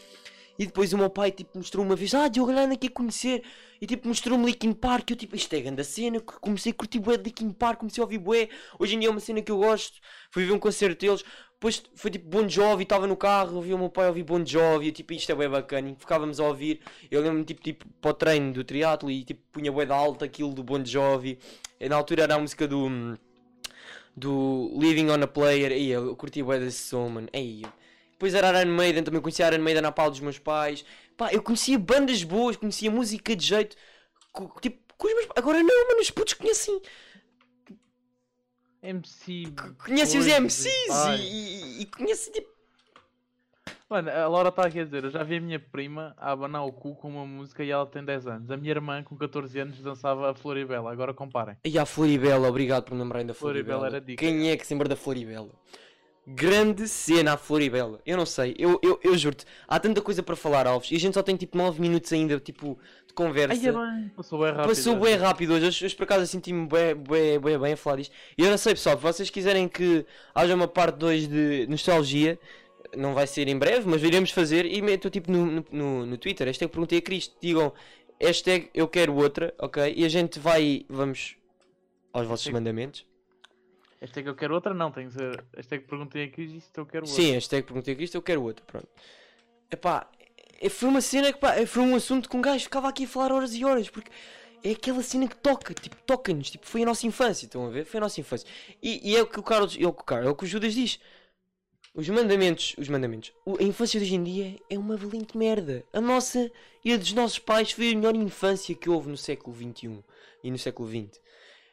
[0.59, 3.42] E depois o meu pai, tipo, mostrou uma vez, ah, Diogo Arana aqui a conhecer.
[3.80, 5.11] E tipo, mostrou-me Linkin Park.
[5.11, 6.20] E eu, tipo, isto é grande cena.
[6.20, 8.48] Comecei a curtir bué de Linkin Park, comecei a ouvir bué.
[8.78, 9.98] Hoje em dia é uma cena que eu gosto.
[10.30, 11.24] Fui ver um concerto deles.
[11.61, 14.86] Depois foi tipo Bon Jovi, estava no carro, ouvi o meu pai ouvir Bon Jovi,
[14.86, 16.80] eu, tipo, isto é bem bacana, e ficávamos a ouvir,
[17.11, 20.24] eu lembro-me tipo, tipo para o treino do triatlo e tipo punha bué de alta
[20.24, 21.38] aquilo do Bon Jovi,
[21.78, 23.18] e, na altura era a música do
[24.17, 27.63] do Living on a Player, e eu curti bué desse som, mano, ei,
[28.13, 30.85] depois era Iron Maiden, também conhecia Iron Maiden na pau dos meus pais,
[31.17, 33.77] pá, eu conhecia bandas boas, conhecia música de jeito,
[34.33, 36.81] co- tipo, com os meus agora não, mano, os putos conhecem,
[38.83, 39.45] MC.
[39.85, 40.89] conhecem os MCs
[41.19, 42.49] e, e, e conhecem tipo,
[43.91, 46.64] Mano, a Laura está aqui a dizer, eu já vi a minha prima a abanar
[46.64, 48.49] o cu com uma música e ela tem 10 anos.
[48.49, 51.57] A minha irmã com 14 anos dançava a Floribela, agora comparem.
[51.64, 53.97] E a Floribela, obrigado por me lembrarem da Floribela Floribela.
[53.97, 54.24] era dica.
[54.24, 55.51] Quem é que se lembra da Floribela?
[56.24, 57.99] Grande cena a Floribela.
[58.07, 61.01] Eu não sei, eu, eu, eu juro-te, há tanta coisa para falar, Alves, e a
[61.01, 62.78] gente só tem tipo 9 minutos ainda, tipo,
[63.09, 63.61] de conversa.
[63.61, 64.68] Ai, é bem, passou bem rápido.
[64.68, 67.97] Passou bem rápido hoje, hoje, hoje por acaso senti-me bem, bem, bem, bem a falar
[67.97, 68.14] disto.
[68.38, 72.38] E eu não sei, pessoal, se vocês quiserem que haja uma parte 2 de nostalgia,
[72.97, 76.49] não vai ser em breve, mas iremos fazer e meto tipo no, no, no, Twitter.
[76.49, 77.36] Esta é que perguntei a Cristo.
[77.41, 77.72] Digam
[78.20, 79.93] hashtag eu quero outra, ok?
[79.97, 81.36] E a gente vai, vamos
[82.12, 83.07] aos vossos Hashtag- mandamentos.
[84.01, 85.45] Esta é que eu quero outra, não, tem que ser.
[85.55, 87.22] Esta é que perguntei disse que eu quero outra.
[87.22, 88.88] Sim, hashtag perguntei a Cristo, eu quero outra, pronto.
[89.70, 90.11] Epá,
[90.61, 93.09] é- foi uma cena que pá, foi um assunto que um gajo ficava aqui a
[93.09, 94.11] falar horas e horas, porque
[94.64, 97.84] é aquela cena que toca, tipo, toca-nos, tipo, foi a nossa infância, estão a ver?
[97.84, 98.49] Foi a nossa infância.
[98.82, 100.45] E, e é o que o Carlos, é o que o Carlos, é o que
[100.45, 100.99] o Judas diz.
[101.93, 105.84] Os mandamentos, os mandamentos, a infância de hoje em dia é uma valente merda.
[105.93, 106.51] A nossa
[106.84, 109.99] e a dos nossos pais foi a melhor infância que houve no século XXI
[110.43, 111.20] e no século XX.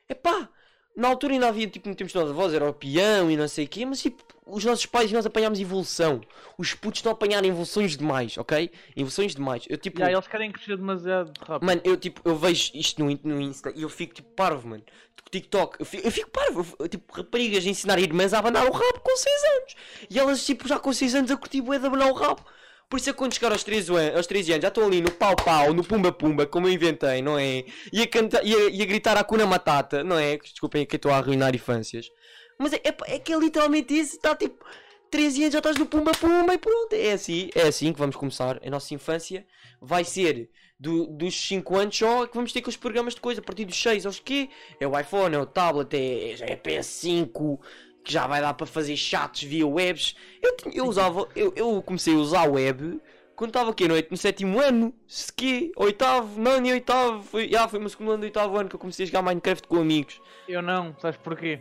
[0.09, 0.49] Epá,
[0.97, 3.47] na altura ainda havia, tipo, no tempo dos nossos avós, era o peão e não
[3.47, 6.21] sei o quê, mas tipo, os nossos pais e nós apanhámos evolução.
[6.57, 8.71] Os putos estão a apanhar evoluções demais, ok?
[8.95, 9.63] Evoluções demais.
[9.69, 9.99] Eu tipo.
[9.99, 11.67] Já, eles querem crescer demasiado rápido.
[11.67, 14.83] Mano, eu tipo, eu vejo isto no, no Insta e eu fico tipo parvo, mano.
[15.29, 18.65] TikTok, eu fico, eu fico parvo, eu, eu, tipo, raparigas a ensinar irmãs a abanar
[18.65, 19.75] o rabo com 6 anos.
[20.09, 22.41] E elas, tipo, já com 6 anos a curtir bué de abanar o rabo.
[22.89, 25.01] Por isso é que quando chegar aos 13, an- aos 13 anos já estou ali
[25.01, 27.65] no pau-pau, no pumba-pumba, como eu inventei, não é?
[27.91, 30.37] E a, cantar, e a, e a gritar a cuna matata, não é?
[30.37, 32.09] Desculpem que estou a arruinar infâncias.
[32.57, 34.63] Mas é, é, é que é literalmente isso, está tipo
[35.11, 36.93] 13 anos já estás no pumba-pumba e pronto.
[36.93, 38.59] É assim, é assim que vamos começar.
[38.65, 39.45] A nossa infância
[39.81, 43.41] vai ser do- dos 5 anos só que vamos ter com os programas de coisa.
[43.41, 44.49] A partir dos 6 aos quê?
[44.79, 47.59] É o iPhone, é o tablet, é, é PS5
[48.07, 50.15] que já vai dar para fazer chats via webs.
[50.41, 53.01] Eu, eu usava, eu, eu comecei a usar web
[53.35, 55.71] quando estava aqui no, oit- no sétimo ano, se quê?
[55.75, 58.75] Oitavo, não, nem oitavo, foi, já, foi o meu segundo ano do oitavo ano que
[58.75, 60.19] eu comecei a jogar Minecraft com amigos.
[60.47, 61.59] Eu não, sabes porquê?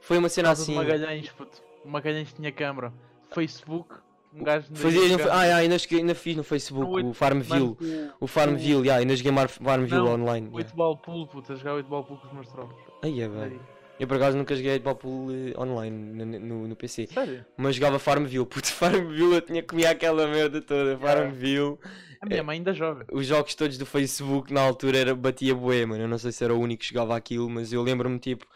[0.00, 0.74] Foi uma cena assim.
[0.74, 1.60] Magalhães, puto.
[1.84, 2.92] O Magalhães tinha câmara.
[3.34, 3.96] Facebook,
[4.34, 4.66] um gajo.
[4.74, 5.34] Fazia, câmara.
[5.40, 7.76] ah, já, ainda, ainda fiz no Facebook No o Farmville.
[8.18, 10.46] O Farmville, já, ainda joguei Farmville Não, online.
[10.48, 10.56] o já.
[10.58, 12.76] 8 ball pool, puto, a jogar 8 ball pool com os meus trocos.
[13.02, 13.60] Aí é, velho.
[14.00, 17.06] Eu por acaso nunca joguei Ball Pool eh, online no, no, no PC.
[17.06, 17.44] Sério?
[17.54, 18.46] Mas jogava Farmville.
[18.46, 20.96] Puto, Farmville eu tinha que comer aquela merda toda.
[20.96, 21.76] Farmville.
[22.18, 23.04] A minha mãe ainda joga.
[23.12, 26.04] Os jogos todos do Facebook na altura era, batia bué, mano.
[26.04, 28.46] Eu não sei se era o único que jogava aquilo, mas eu lembro-me tipo.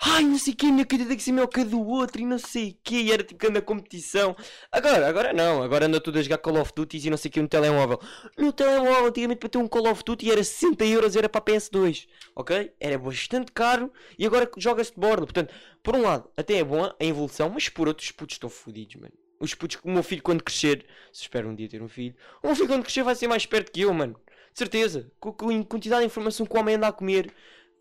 [0.00, 2.38] Ai, não sei o que, minha querida que ser melhor que do outro e não
[2.38, 3.10] sei o que.
[3.12, 4.36] Era tipo grande competição.
[4.70, 5.60] Agora, agora não.
[5.62, 8.00] Agora anda tudo a jogar Call of Duty e não sei o que no telemóvel.
[8.36, 11.44] No telemóvel, antigamente para ter um Call of Duty era 60 euros, era para a
[11.44, 12.06] PS2.
[12.36, 12.72] Ok?
[12.78, 15.26] Era bastante caro e agora joga-se de borda.
[15.26, 18.48] Portanto, por um lado, até é bom a evolução, mas por outro, os putos estão
[18.48, 19.12] fodidos, mano.
[19.40, 22.46] Os putos, o meu filho quando crescer, se espero um dia ter um filho, o
[22.48, 24.16] meu filho quando crescer vai ser mais esperto que eu, mano.
[24.52, 25.10] De certeza.
[25.20, 27.32] Com a quantidade de informação que o homem anda a comer,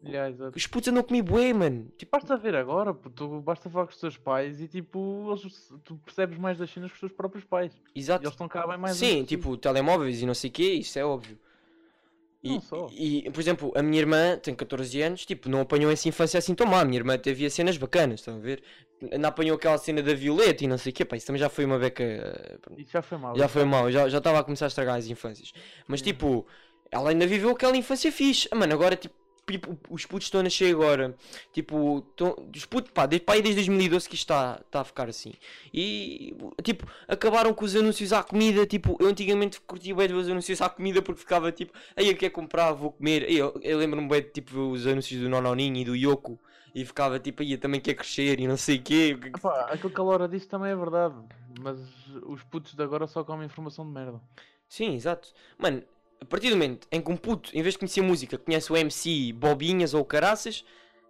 [0.04, 0.56] Yeah, exato.
[0.56, 1.92] os putos andam comer bué, mano.
[1.98, 5.74] Tipo, Basta ver agora, puto, tu basta falar com os teus pais e tipo, eles-
[5.84, 7.74] tu percebes mais das cenas com os teus próprios pais.
[7.96, 8.24] E exato.
[8.24, 11.04] eles estão cá bem mais Sim, tipo, telemóveis e não sei o que, isso é
[11.06, 11.38] óbvio.
[12.44, 16.38] E, e, por exemplo, a minha irmã tem 14 anos, tipo, não apanhou essa infância
[16.38, 16.80] assim tão má.
[16.82, 18.64] A minha irmã teve cenas bacanas, estão a ver?
[19.20, 21.50] Não apanhou aquela cena da Violeta e não sei o que, pá, isso também já
[21.50, 22.04] foi uma beca.
[22.04, 22.58] eh.
[22.78, 23.36] Isso já foi mal.
[23.36, 25.52] Já foi mal, já já estava a começar a estragar as infâncias.
[25.88, 26.46] Mas tipo,
[26.90, 28.48] ela ainda viveu aquela infância fixe.
[28.52, 29.16] Ah, Mano, agora tipo,
[29.52, 31.16] tipo, os putos estão a nascer agora.
[31.54, 35.08] Tipo, tão, os putos, pá, desde, pá, desde 2012 que isto está tá a ficar
[35.08, 35.34] assim.
[35.74, 38.66] E, tipo, acabaram com os anúncios à comida.
[38.66, 42.34] Tipo, eu antigamente curtia bem os anúncios à comida porque ficava tipo, aí eu quero
[42.34, 43.30] comprar, vou comer.
[43.32, 46.40] Eu, eu lembro-me bem de tipo, os anúncios do Nononinho e do Yoko.
[46.76, 49.18] E ficava tipo, aí eu também quer crescer e não sei o quê.
[49.26, 51.16] Epá, aquilo que a Laura disse também é verdade.
[51.60, 51.80] Mas
[52.24, 54.22] os putos de agora só comem informação de merda.
[54.68, 55.30] Sim, exato.
[55.58, 55.82] Mano,
[56.20, 58.78] a partir do momento em que um puto, em vez de conhecer música, conhece o
[58.78, 60.66] MC Bobinhas ou Caraças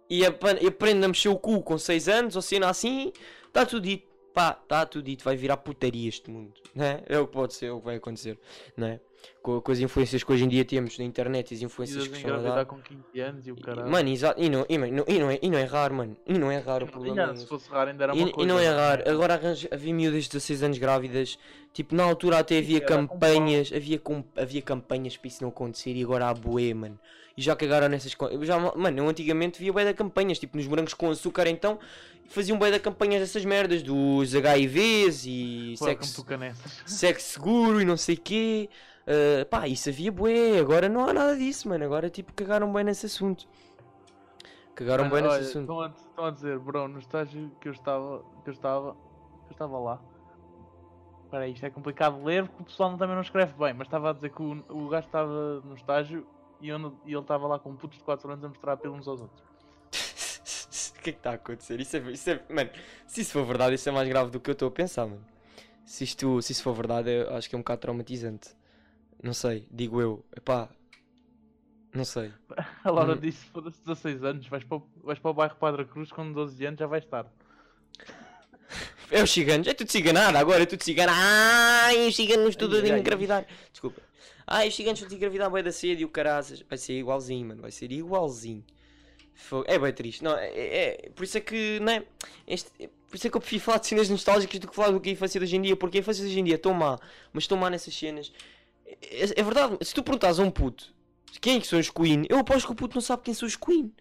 [0.08, 3.12] e aprende a mexer o cu com 6 anos ou cena assim,
[3.46, 4.08] está tudo dito.
[4.34, 5.24] Pá, está tudo dito.
[5.24, 6.52] Vai virar putaria este mundo.
[6.74, 7.02] Né?
[7.06, 8.38] É o que pode ser, é o que vai acontecer.
[8.76, 9.00] Né?
[9.42, 12.16] Com, com as influências que hoje em dia temos na internet e as influências que
[12.16, 12.64] estão a dar.
[12.66, 13.90] com 15 anos e o E, caralho.
[13.90, 14.40] Mano, exato.
[14.40, 16.16] E não, e, não, e não é, e não é raro, mano.
[16.24, 17.16] E não é raro o E, problema.
[17.16, 18.48] já, é se fosse raro ainda era uma E, e coisa.
[18.48, 21.36] não é raro, agora arranja, havia miúdas de 16 anos grávidas,
[21.72, 26.02] tipo, na altura até havia campanhas, havia, com, havia campanhas para isso não acontecer e
[26.04, 26.98] agora há bué, mano.
[27.38, 28.44] E já cagaram nessas coisas.
[28.44, 31.78] Já, mano, eu antigamente via bué da campanhas, tipo, nos morangos com açúcar então,
[32.26, 36.26] faziam bué da campanhas dessas merdas, dos HIVs e sexo,
[36.84, 38.68] sexo seguro e não sei quê.
[39.06, 41.84] Ah, pá, isso havia bué, agora não há nada disso, mano.
[41.84, 43.46] Agora, tipo, cagaram bem nesse assunto.
[44.74, 45.60] Cagaram Mano, bem nesse olha, assunto.
[45.60, 49.50] estão, a, estão a dizer, bro, no estágio que eu estava, que eu estava, que
[49.50, 50.00] eu estava lá.
[51.24, 53.86] Espera aí, isto é complicado de ler porque o pessoal também não escreve bem, mas
[53.86, 56.26] estava a dizer que o, o gajo estava no estágio
[56.60, 59.06] e, eu e ele estava lá com putos de 4 anos a mostrar pelo uns
[59.08, 59.42] aos outros.
[60.98, 61.78] O que é que está a acontecer?
[61.80, 62.70] Isso é, isso é- Mano,
[63.06, 65.24] se isso for verdade, isso é mais grave do que eu estou a pensar, mano.
[65.84, 68.50] Se, isto, se isso for verdade, eu acho que é um bocado traumatizante.
[69.22, 70.24] Não sei, digo eu.
[70.36, 70.68] Epá.
[71.94, 72.32] Não sei.
[72.84, 73.20] A Laura Hum.
[73.20, 76.66] disse, foda-se 16 anos, vais para, o- vais para o bairro Padre Cruz com 12
[76.66, 77.26] anos, já vais estar.
[79.10, 81.12] É os ciganos, é tudo ciganada agora, é tudo cigana.
[81.14, 83.00] Ai, os ciganos tudo ai, ai.
[83.00, 83.46] engravidar.
[83.72, 84.02] Desculpa.
[84.50, 86.62] Ai, os ciganos tudo a engravidar bem da cedo e o caraças.
[86.68, 88.64] Vai ser igualzinho, mano, vai ser igualzinho.
[89.66, 92.04] É bem triste, não, é, é- por isso é que, não é,
[92.46, 94.90] este, é- por isso é que eu prefiro falar de cenas nostálgicas do que falar
[94.90, 96.56] do que a infância de hoje em dia, porque a infância de hoje em dia
[96.56, 96.98] é tão má,
[97.32, 98.32] mas tão má nessas cenas.
[98.84, 100.92] É, é- é verdade, se tu perguntas a um puto
[101.40, 103.46] quem é que são os Queen, eu aposto que o puto não sabe quem são
[103.46, 103.92] os Queen.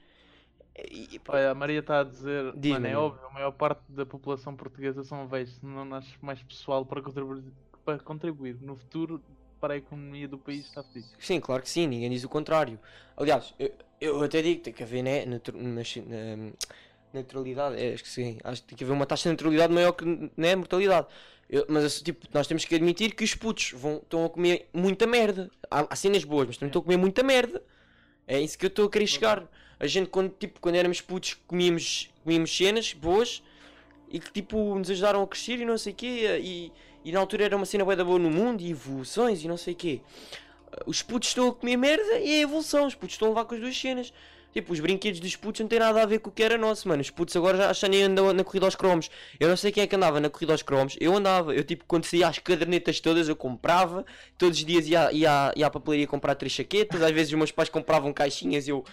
[0.90, 4.06] E- Olha, a Maria está a dizer, Diz, mano, é óbvio, a maior parte da
[4.06, 7.44] população portuguesa são velhos, não nasce mais pessoal para contribuir,
[7.84, 8.58] para contribuir.
[8.62, 9.22] No futuro,
[9.60, 11.12] para a economia do país está fedido.
[11.20, 12.80] Sim, claro que sim, ninguém diz o contrário.
[13.16, 16.52] Aliás, eu, eu até digo que tem que haver né, na-
[17.14, 19.92] naturalidade, é, acho que sim, acho que tem que haver uma taxa de naturalidade maior
[19.94, 20.06] que
[20.36, 21.08] né, mortalidade.
[21.50, 24.68] Eu- mas assim, tipo, nós temos que admitir que os putos vão, estão a comer
[24.74, 25.50] muita merda.
[25.72, 27.64] Há, há cenas boas, mas também estão a comer muita merda.
[28.28, 29.48] É isso que eu estou a querer chegar.
[29.80, 33.42] A gente, quando, tipo, quando éramos putos, comíamos, comíamos cenas boas
[34.10, 36.40] e que tipo nos ajudaram a crescer e não sei o quê.
[36.42, 36.72] E,
[37.08, 39.56] e na altura era uma cena bué da boa no mundo e evoluções e não
[39.56, 40.02] sei o quê.
[40.86, 42.86] Os putos estão a comer merda e é evolução.
[42.86, 44.12] Os putos estão a levar com as duas cenas.
[44.52, 46.86] Tipo, os brinquedos dos putos não têm nada a ver com o que era nosso,
[46.86, 47.02] mano.
[47.02, 49.10] Os putos agora já, já nem andam na corrida aos cromos.
[49.40, 50.98] Eu não sei quem é que andava na corrida aos cromos.
[51.00, 51.56] Eu andava.
[51.56, 54.06] Eu, tipo, quando saía as cadernetas todas, eu comprava.
[54.38, 57.02] Todos os dias ia, ia, ia à papelaria comprar três chaquetas.
[57.02, 58.84] Às vezes os meus pais compravam caixinhas e eu,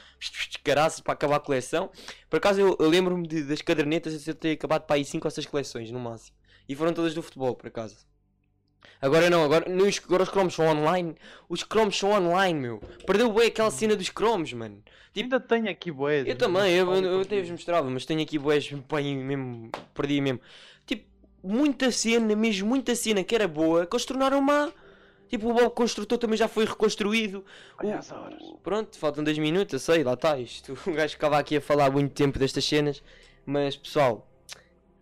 [0.62, 1.90] caraças, para acabar a coleção.
[2.30, 5.46] Por acaso, eu, eu lembro-me das cadernetas eu ter acabado para aí 5 ou 6
[5.46, 6.43] coleções, no máximo.
[6.68, 7.96] E foram todas do futebol, por acaso.
[9.00, 11.14] Agora não, agora, nos, agora os cromos são online.
[11.48, 12.80] Os cromos são online, meu.
[13.06, 14.82] Perdeu bem aquela cena dos cromos, mano.
[15.12, 16.26] Tipo, Ainda tenho aqui boés.
[16.26, 19.70] eu também, eu, eu, eu até vos mostrava, mas tenho aqui boés, pá, aí mesmo,
[19.92, 20.40] perdi mesmo.
[20.86, 21.06] Tipo,
[21.42, 24.72] muita cena, mesmo muita cena que era boa, que eles tornaram má.
[25.28, 27.44] Tipo, o Bob Construtor também já foi reconstruído.
[27.78, 28.42] Olha as horas.
[28.62, 30.76] pronto, faltam 10 minutos, eu sei, lá está isto.
[30.86, 33.02] O gajo ficava aqui a falar muito tempo destas cenas.
[33.46, 34.26] Mas, pessoal,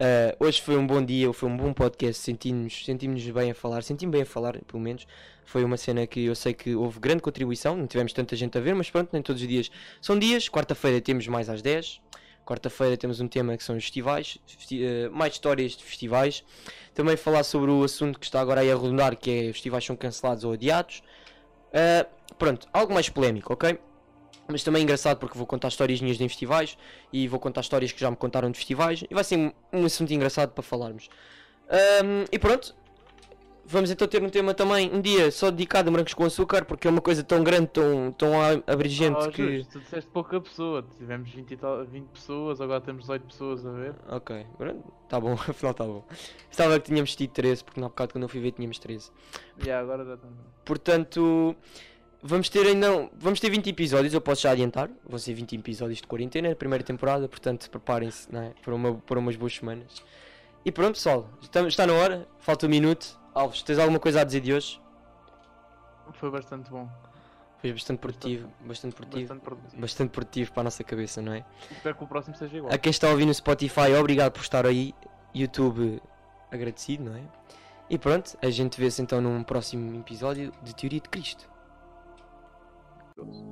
[0.04, 2.20] eh, hoje foi um bom dia, foi um bom podcast.
[2.22, 5.06] Sentimos-nos sentimos bem a falar, senti-me bem a falar, pelo menos.
[5.44, 8.60] Foi uma cena que eu sei que houve grande contribuição, não tivemos tanta gente a
[8.60, 10.48] ver, mas pronto, nem todos os dias são dias.
[10.48, 12.00] Quarta-feira temos mais às 10.
[12.44, 16.42] Quarta-feira temos um tema que são os festivais, festi- eh, mais histórias de festivais.
[16.94, 19.94] Também falar sobre o assunto que está agora aí a rondar, que é festivais são
[19.96, 21.02] cancelados ou adiados.
[21.72, 22.04] Eh,
[22.38, 23.78] pronto, algo mais polémico, ok?
[24.52, 26.76] Mas também engraçado porque vou contar histórias minhas em festivais
[27.10, 29.84] e vou contar histórias que já me contaram de festivais e vai ser um, um
[29.86, 31.08] assunto engraçado para falarmos.
[31.70, 32.76] Ahm, e pronto,
[33.64, 36.86] vamos então ter um tema também, um dia só dedicado a brancos com açúcar porque
[36.86, 39.56] é uma coisa tão grande, tão, tão a- abrangente Oh, que.
[39.56, 43.64] justo, tu disseste pouca pessoa, tivemos 20, e tal, 20 pessoas, agora temos 18 pessoas
[43.64, 43.94] a ver.
[44.10, 44.46] Ok,
[45.08, 46.04] tá bom, afinal tá bom.
[46.50, 49.10] Estava que tínhamos tido 13, porque na bocado quando eu fui ver tínhamos 13.
[49.64, 50.36] E agora já estamos.
[50.62, 51.56] Portanto,
[52.22, 53.10] vamos ter ainda.
[53.18, 54.90] Vamos ter 20 episódios, eu posso já adiantar.
[55.04, 58.52] Vão ser 20 episódios de quarentena, a primeira temporada, portanto preparem-se é?
[58.62, 60.02] para, uma, para umas boas semanas.
[60.64, 61.28] E pronto, pessoal,
[61.66, 63.18] está na hora, falta um minuto.
[63.34, 64.80] Alves, tens alguma coisa a dizer de hoje?
[66.12, 66.88] Foi bastante bom.
[67.60, 69.80] Foi bastante produtivo, bastante produtivo, Bastante produtivo.
[69.80, 71.44] bastante produtivo para a nossa cabeça, não é?
[71.70, 72.72] Espero que o próximo seja igual.
[72.72, 74.94] A quem está a ouvir no Spotify, obrigado por estar aí.
[75.34, 76.02] YouTube,
[76.50, 77.22] agradecido, não é?
[77.88, 81.48] E pronto, a gente vê-se então num próximo episódio de Teoria de Cristo.
[83.16, 83.42] goes.